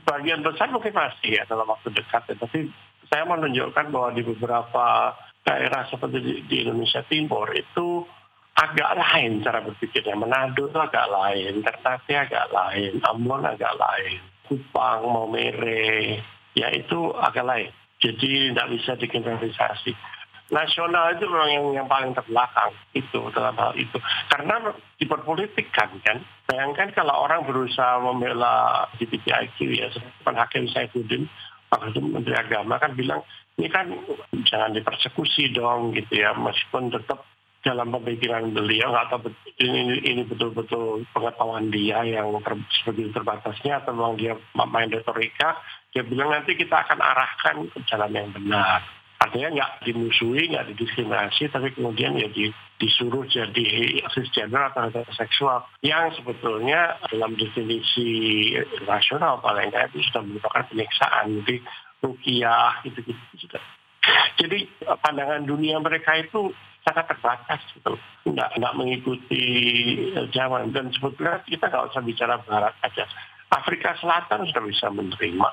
Sebagian 0.00 0.40
besar 0.40 0.72
mungkin 0.72 0.96
masih 0.96 1.36
ya 1.36 1.44
dalam 1.44 1.68
waktu 1.68 1.92
dekat 1.92 2.24
ya. 2.32 2.36
Tapi 2.40 2.72
saya 3.12 3.28
menunjukkan 3.28 3.92
bahwa 3.92 4.10
di 4.16 4.22
beberapa 4.24 5.14
daerah 5.44 5.84
seperti 5.88 6.18
di, 6.24 6.34
di 6.48 6.56
Indonesia 6.64 7.04
Timur 7.04 7.52
itu 7.52 8.08
agak 8.56 8.92
lain 8.96 9.40
cara 9.44 9.60
berpikirnya. 9.64 10.16
Manado 10.16 10.68
itu 10.68 10.78
agak 10.78 11.06
lain, 11.08 11.64
Ternate 11.64 12.14
agak 12.16 12.46
lain, 12.52 13.00
Ambon 13.04 13.44
agak 13.44 13.76
lain, 13.76 14.20
Kupang, 14.48 15.08
Maumere, 15.08 16.20
ya 16.56 16.68
itu 16.72 17.12
agak 17.16 17.46
lain. 17.46 17.70
Jadi 18.00 18.52
tidak 18.52 18.68
bisa 18.72 18.92
digeneralisasi 18.96 19.92
nasional 20.50 21.14
itu 21.14 21.24
memang 21.30 21.50
yang, 21.50 21.66
yang 21.82 21.88
paling 21.88 22.12
terbelakang. 22.12 22.74
Itu 22.92 23.30
dalam 23.32 23.54
hal 23.56 23.72
itu. 23.78 23.96
Karena 24.28 24.74
diperpolitikkan 24.98 25.90
kan 26.02 26.18
bayangkan 26.50 26.90
kalau 26.92 27.24
orang 27.24 27.46
berusaha 27.46 28.02
membela 28.02 28.86
LGBTIQ 28.98 29.56
ya 29.72 29.86
seperti 29.94 30.36
hakim 30.36 30.64
Saifuddin 30.70 31.24
itu 31.70 32.00
Menteri 32.02 32.34
Agama 32.34 32.82
kan 32.82 32.98
bilang 32.98 33.22
ini 33.54 33.70
kan 33.70 33.86
jangan 34.44 34.74
dipersekusi 34.74 35.54
dong 35.54 35.94
gitu 35.94 36.20
ya. 36.20 36.34
Meskipun 36.34 36.90
tetap 36.90 37.24
dalam 37.60 37.92
pemikiran 37.92 38.56
beliau 38.56 38.96
atau 38.96 39.20
ini 39.60 40.00
ini 40.00 40.24
betul-betul 40.24 41.04
pengetahuan 41.12 41.68
dia 41.68 42.00
yang 42.08 42.32
ter, 42.40 42.56
seperti 42.80 43.12
terbatasnya 43.12 43.84
atau 43.84 43.92
memang 43.92 44.16
dia 44.16 44.32
main 44.56 44.88
retorika 44.88 45.60
dia 45.92 46.00
bilang 46.00 46.32
nanti 46.32 46.56
kita 46.56 46.72
akan 46.72 47.04
arahkan 47.04 47.56
ke 47.68 47.78
jalan 47.84 48.16
yang 48.16 48.32
benar 48.32 48.80
artinya 49.20 49.48
nggak 49.52 49.72
dimusuhi, 49.84 50.48
nggak 50.48 50.72
didiskriminasi, 50.72 51.52
tapi 51.52 51.76
kemudian 51.76 52.16
ya 52.16 52.28
di, 52.32 52.48
disuruh 52.80 53.28
jadi 53.28 54.00
cisgender 54.16 54.72
atau 54.72 54.88
heteroseksual 54.88 55.68
yang 55.84 56.08
sebetulnya 56.16 56.96
dalam 57.12 57.36
definisi 57.36 58.56
rasional 58.88 59.44
paling 59.44 59.68
itu 59.68 60.00
sudah 60.08 60.24
merupakan 60.24 60.64
penyiksaan, 60.72 61.44
jadi 61.44 61.56
rukiah 62.00 62.80
gitu-gitu. 62.88 63.60
Jadi 64.40 64.58
pandangan 65.04 65.44
dunia 65.44 65.76
mereka 65.84 66.16
itu 66.16 66.56
sangat 66.80 67.12
terbatas 67.12 67.60
gitu, 67.76 67.92
nggak 68.24 68.56
nggak 68.56 68.76
mengikuti 68.80 69.44
zaman 70.32 70.72
dan 70.72 70.88
sebetulnya 70.96 71.44
kita 71.44 71.68
nggak 71.68 71.92
usah 71.92 72.00
bicara 72.00 72.40
barat 72.48 72.72
aja. 72.80 73.04
Afrika 73.52 73.92
Selatan 74.00 74.48
sudah 74.48 74.64
bisa 74.64 74.88
menerima 74.88 75.48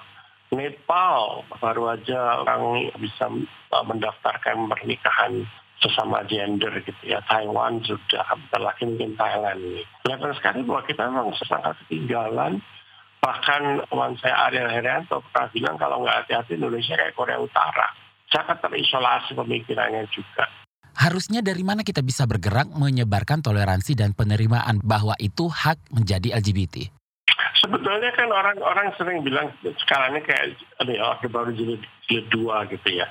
Nepal 0.48 1.44
baru 1.60 2.00
aja 2.00 2.40
orang 2.40 2.88
bisa 3.04 3.28
uh, 3.28 3.84
mendaftarkan 3.84 4.72
pernikahan 4.72 5.44
sesama 5.84 6.24
gender 6.26 6.72
gitu 6.82 7.04
ya. 7.04 7.20
Taiwan 7.28 7.84
sudah, 7.84 8.26
bentar 8.34 8.62
lagi 8.64 8.88
mungkin 8.88 9.14
Thailand 9.20 9.60
ini. 9.60 9.84
Kelihatan 10.02 10.34
sekali 10.40 10.60
bahwa 10.64 10.82
kita 10.88 11.02
memang 11.12 11.36
sangat 11.44 11.76
ketinggalan. 11.86 12.64
Bahkan 13.18 13.62
teman 13.92 14.14
saya 14.24 14.48
Ariel 14.48 14.72
Herianto 14.72 15.20
pernah 15.30 15.50
bilang 15.52 15.76
kalau 15.76 16.06
nggak 16.06 16.18
hati-hati 16.26 16.56
Indonesia 16.56 16.96
kayak 16.96 17.18
Korea 17.18 17.38
Utara. 17.44 17.92
Sangat 18.32 18.64
terisolasi 18.64 19.36
pemikirannya 19.36 20.08
juga. 20.12 20.48
Harusnya 20.98 21.46
dari 21.46 21.62
mana 21.62 21.86
kita 21.86 22.02
bisa 22.02 22.26
bergerak 22.26 22.74
menyebarkan 22.74 23.46
toleransi 23.46 23.94
dan 23.94 24.18
penerimaan 24.18 24.82
bahwa 24.82 25.14
itu 25.22 25.46
hak 25.46 25.94
menjadi 25.94 26.34
LGBT? 26.42 26.97
Sebetulnya 27.62 28.12
kan 28.14 28.30
orang-orang 28.30 28.94
sering 28.98 29.22
bilang 29.22 29.54
sekarang 29.86 30.18
ini 30.18 30.22
kayak 30.26 30.46
ya 30.86 31.04
orde 31.16 31.28
baru 31.30 31.52
jilid, 31.54 31.82
jilid 32.10 32.28
gitu 32.32 32.90
ya. 32.92 33.08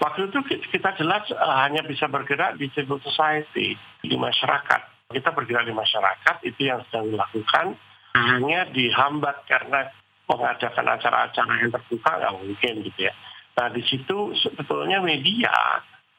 Waktu 0.00 0.32
itu 0.32 0.38
kita 0.72 0.96
jelas 0.96 1.28
uh, 1.32 1.56
hanya 1.66 1.84
bisa 1.84 2.08
bergerak 2.08 2.56
di 2.56 2.72
civil 2.72 3.00
society, 3.04 3.76
di 4.00 4.16
masyarakat. 4.16 5.12
Kita 5.12 5.30
bergerak 5.36 5.68
di 5.68 5.74
masyarakat, 5.76 6.36
itu 6.48 6.60
yang 6.66 6.80
sedang 6.88 7.12
dilakukan. 7.12 7.76
Hanya 8.16 8.64
dihambat 8.72 9.44
karena 9.44 9.92
mengadakan 10.24 10.86
acara-acara 10.88 11.52
yang 11.60 11.70
terbuka 11.70 12.10
nggak 12.16 12.34
mungkin 12.40 12.74
gitu 12.88 13.00
ya. 13.06 13.12
Nah 13.60 13.68
di 13.68 13.84
situ 13.84 14.32
sebetulnya 14.40 15.04
media 15.04 15.52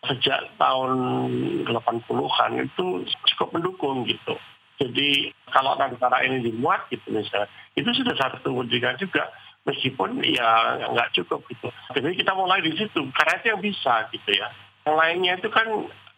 sejak 0.06 0.56
tahun 0.62 0.94
80-an 1.66 2.52
itu 2.62 2.86
cukup 3.34 3.50
mendukung 3.58 4.06
gitu. 4.06 4.38
Jadi 4.78 5.34
kalau 5.50 5.74
antara 5.74 6.22
ini 6.22 6.46
dimuat 6.46 6.86
gitu 6.94 7.10
misalnya, 7.10 7.50
itu 7.74 7.90
sudah 7.98 8.14
satu 8.14 8.46
pendidikan 8.46 8.94
juga 9.02 9.30
meskipun 9.66 10.22
ya 10.24 10.78
nggak 10.94 11.18
cukup 11.18 11.42
gitu. 11.50 11.68
Jadi 11.98 12.14
kita 12.14 12.32
mulai 12.38 12.62
di 12.62 12.72
situ 12.78 13.02
karena 13.12 13.34
itu 13.42 13.46
yang 13.52 13.62
bisa 13.62 13.94
gitu 14.14 14.32
ya. 14.32 14.48
Yang 14.86 14.96
lainnya 14.96 15.34
itu 15.42 15.50
kan 15.50 15.68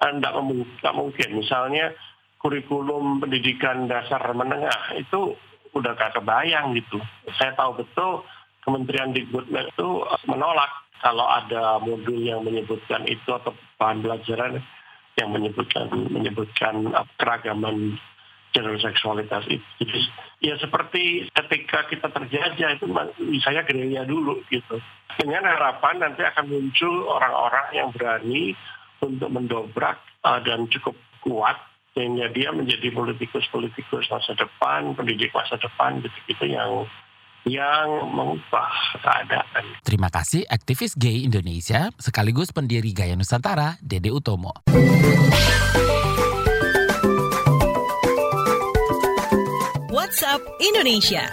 eh, 0.04 0.92
mungkin. 0.92 1.30
Misalnya 1.40 1.96
kurikulum 2.40 3.20
pendidikan 3.24 3.88
dasar 3.88 4.24
menengah 4.32 4.96
itu 4.96 5.36
udah 5.76 5.92
gak 5.94 6.18
kebayang 6.18 6.74
gitu. 6.74 6.98
Saya 7.38 7.54
tahu 7.54 7.84
betul 7.84 8.26
Kementerian 8.60 9.16
Dikbud 9.16 9.50
itu 9.50 9.88
menolak 10.28 10.70
kalau 11.00 11.26
ada 11.26 11.80
modul 11.80 12.20
yang 12.20 12.44
menyebutkan 12.44 13.08
itu 13.08 13.32
atau 13.32 13.56
bahan 13.80 14.04
pelajaran 14.04 14.60
yang 15.16 15.30
menyebutkan 15.32 15.88
menyebutkan 16.12 16.92
keragaman 17.16 17.96
jalur 18.56 18.78
seksualitas 18.82 19.46
itu. 19.50 19.66
Jadi 19.82 20.00
ya 20.42 20.56
seperti 20.58 21.30
ketika 21.30 21.86
kita 21.90 22.08
terjajah 22.10 22.70
itu 22.80 22.86
misalnya 23.22 23.64
gereja 23.66 24.02
dulu 24.06 24.42
gitu. 24.50 24.82
Dengan 25.20 25.46
harapan 25.46 26.02
nanti 26.02 26.24
akan 26.24 26.46
muncul 26.48 27.10
orang-orang 27.12 27.68
yang 27.76 27.90
berani 27.92 28.56
untuk 29.04 29.30
mendobrak 29.32 30.00
uh, 30.24 30.40
dan 30.44 30.68
cukup 30.72 30.96
kuat 31.24 31.58
sehingga 31.98 32.32
dia 32.32 32.54
menjadi 32.54 32.94
politikus-politikus 32.94 34.08
masa 34.08 34.32
depan, 34.38 34.96
pendidik 34.96 35.34
masa 35.36 35.60
depan 35.60 36.00
gitu-gitu 36.00 36.46
yang 36.48 36.88
yang 37.48 37.88
mengubah 38.12 39.00
keadaan. 39.00 39.64
Terima 39.82 40.12
kasih 40.12 40.44
aktivis 40.48 40.94
gay 41.00 41.24
Indonesia 41.24 41.90
sekaligus 41.98 42.52
pendiri 42.52 42.92
Gaya 42.92 43.16
Nusantara, 43.16 43.80
Dede 43.80 44.12
Utomo. 44.12 44.52
WhatsApp 50.10 50.42
Indonesia. 50.58 51.30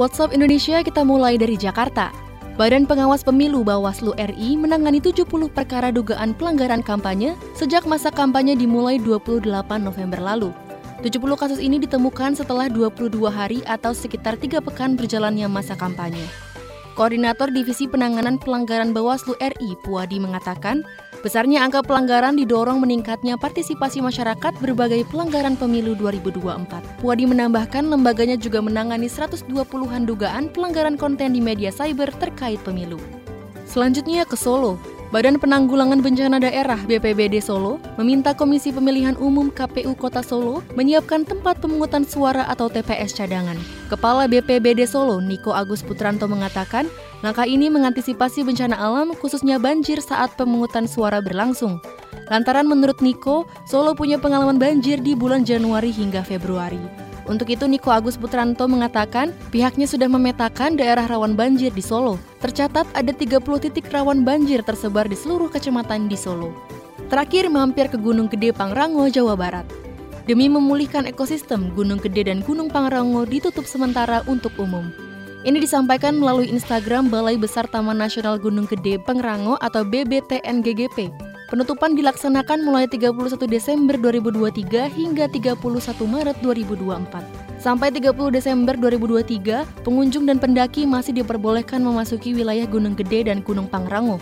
WhatsApp 0.00 0.32
Indonesia 0.32 0.80
kita 0.80 1.04
mulai 1.04 1.36
dari 1.36 1.52
Jakarta. 1.52 2.08
Badan 2.56 2.88
Pengawas 2.88 3.20
Pemilu 3.20 3.60
Bawaslu 3.60 4.16
RI 4.16 4.56
menangani 4.56 4.96
70 5.04 5.52
perkara 5.52 5.92
dugaan 5.92 6.32
pelanggaran 6.32 6.80
kampanye 6.80 7.36
sejak 7.52 7.84
masa 7.84 8.08
kampanye 8.08 8.56
dimulai 8.56 8.96
28 8.96 9.44
November 9.84 10.16
lalu. 10.16 10.48
70 11.04 11.36
kasus 11.36 11.60
ini 11.60 11.76
ditemukan 11.76 12.40
setelah 12.40 12.72
22 12.72 13.12
hari 13.28 13.60
atau 13.68 13.92
sekitar 13.92 14.40
3 14.40 14.56
pekan 14.64 14.96
berjalannya 14.96 15.52
masa 15.52 15.76
kampanye. 15.76 16.24
Koordinator 16.96 17.52
Divisi 17.52 17.84
Penanganan 17.84 18.40
Pelanggaran 18.40 18.96
Bawaslu 18.96 19.36
RI, 19.36 19.76
Puadi 19.84 20.16
mengatakan, 20.16 20.80
besarnya 21.20 21.62
angka 21.62 21.84
pelanggaran 21.84 22.34
didorong 22.34 22.80
meningkatnya 22.80 23.36
partisipasi 23.36 24.00
masyarakat 24.00 24.52
berbagai 24.58 25.04
pelanggaran 25.12 25.54
pemilu 25.54 25.94
2024. 25.94 27.00
Puadi 27.00 27.24
menambahkan 27.28 27.86
lembaganya 27.86 28.34
juga 28.40 28.64
menangani 28.64 29.06
120-an 29.06 30.08
dugaan 30.08 30.48
pelanggaran 30.50 30.98
konten 30.98 31.36
di 31.36 31.40
media 31.44 31.68
cyber 31.68 32.08
terkait 32.16 32.58
pemilu. 32.64 32.98
Selanjutnya 33.68 34.24
ke 34.24 34.34
Solo. 34.34 34.95
Badan 35.14 35.38
Penanggulangan 35.38 36.02
Bencana 36.02 36.42
Daerah 36.42 36.82
BPBD 36.82 37.38
Solo 37.38 37.78
meminta 37.94 38.34
Komisi 38.34 38.74
Pemilihan 38.74 39.14
Umum 39.22 39.54
KPU 39.54 39.94
Kota 39.94 40.18
Solo 40.18 40.66
menyiapkan 40.74 41.22
tempat 41.22 41.62
pemungutan 41.62 42.02
suara 42.02 42.42
atau 42.50 42.66
TPS 42.66 43.14
cadangan. 43.14 43.54
Kepala 43.86 44.26
BPBD 44.26 44.82
Solo, 44.82 45.22
Niko 45.22 45.54
Agus 45.54 45.86
Putranto 45.86 46.26
mengatakan, 46.26 46.90
langkah 47.22 47.46
ini 47.46 47.70
mengantisipasi 47.70 48.42
bencana 48.42 48.74
alam 48.74 49.14
khususnya 49.14 49.62
banjir 49.62 50.02
saat 50.02 50.34
pemungutan 50.34 50.90
suara 50.90 51.22
berlangsung. 51.22 51.78
Lantaran 52.26 52.66
menurut 52.66 52.98
Niko, 52.98 53.46
Solo 53.62 53.94
punya 53.94 54.18
pengalaman 54.18 54.58
banjir 54.58 54.98
di 54.98 55.14
bulan 55.14 55.46
Januari 55.46 55.94
hingga 55.94 56.26
Februari. 56.26 57.05
Untuk 57.26 57.50
itu 57.50 57.66
Niko 57.66 57.90
Agus 57.90 58.14
Putranto 58.14 58.70
mengatakan 58.70 59.34
pihaknya 59.50 59.90
sudah 59.90 60.06
memetakan 60.06 60.78
daerah 60.78 61.10
rawan 61.10 61.34
banjir 61.34 61.74
di 61.74 61.82
Solo. 61.82 62.22
Tercatat 62.38 62.86
ada 62.94 63.10
30 63.10 63.42
titik 63.42 63.90
rawan 63.90 64.22
banjir 64.22 64.62
tersebar 64.62 65.10
di 65.10 65.18
seluruh 65.18 65.50
kecamatan 65.50 66.06
di 66.06 66.14
Solo. 66.14 66.54
Terakhir 67.10 67.50
mampir 67.50 67.90
ke 67.90 67.98
Gunung 67.98 68.30
Gede 68.30 68.54
Pangrango, 68.54 69.10
Jawa 69.10 69.34
Barat. 69.34 69.66
Demi 70.26 70.46
memulihkan 70.46 71.06
ekosistem, 71.06 71.74
Gunung 71.74 71.98
Gede 71.98 72.30
dan 72.30 72.46
Gunung 72.46 72.70
Pangrango 72.70 73.26
ditutup 73.26 73.66
sementara 73.66 74.22
untuk 74.30 74.54
umum. 74.58 74.90
Ini 75.46 75.62
disampaikan 75.62 76.18
melalui 76.18 76.50
Instagram 76.50 77.06
Balai 77.06 77.38
Besar 77.38 77.70
Taman 77.70 77.98
Nasional 77.98 78.38
Gunung 78.38 78.66
Gede 78.66 78.98
Pangrango 78.98 79.54
atau 79.62 79.86
BBTNGGP 79.86 81.25
Penutupan 81.46 81.94
dilaksanakan 81.94 82.66
mulai 82.66 82.90
31 82.90 83.38
Desember 83.46 83.94
2023 83.94 84.90
hingga 84.90 85.30
31 85.30 85.54
Maret 86.02 86.42
2024. 86.42 87.62
Sampai 87.62 87.94
30 87.94 88.34
Desember 88.34 88.74
2023, 88.74 89.62
pengunjung 89.86 90.26
dan 90.26 90.42
pendaki 90.42 90.90
masih 90.90 91.14
diperbolehkan 91.14 91.78
memasuki 91.78 92.34
wilayah 92.34 92.66
Gunung 92.66 92.98
Gede 92.98 93.30
dan 93.30 93.46
Gunung 93.46 93.70
Pangrango. 93.70 94.18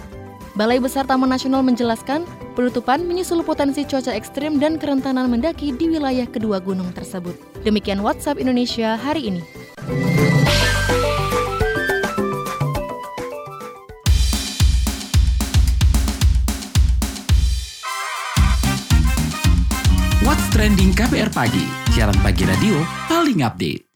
Balai 0.52 0.76
Besar 0.76 1.08
Taman 1.08 1.32
Nasional 1.32 1.64
menjelaskan, 1.64 2.28
penutupan 2.52 3.08
menyusul 3.08 3.40
potensi 3.40 3.88
cuaca 3.88 4.12
ekstrim 4.12 4.60
dan 4.60 4.76
kerentanan 4.76 5.32
mendaki 5.32 5.72
di 5.72 5.96
wilayah 5.96 6.28
kedua 6.28 6.60
gunung 6.60 6.92
tersebut. 6.92 7.40
Demikian 7.64 8.04
WhatsApp 8.04 8.36
Indonesia 8.36 9.00
hari 9.00 9.32
ini. 9.32 9.42
Pagi, 21.34 21.66
siaran 21.90 22.14
pagi 22.22 22.46
radio 22.46 22.78
paling 23.10 23.42
update. 23.42 23.93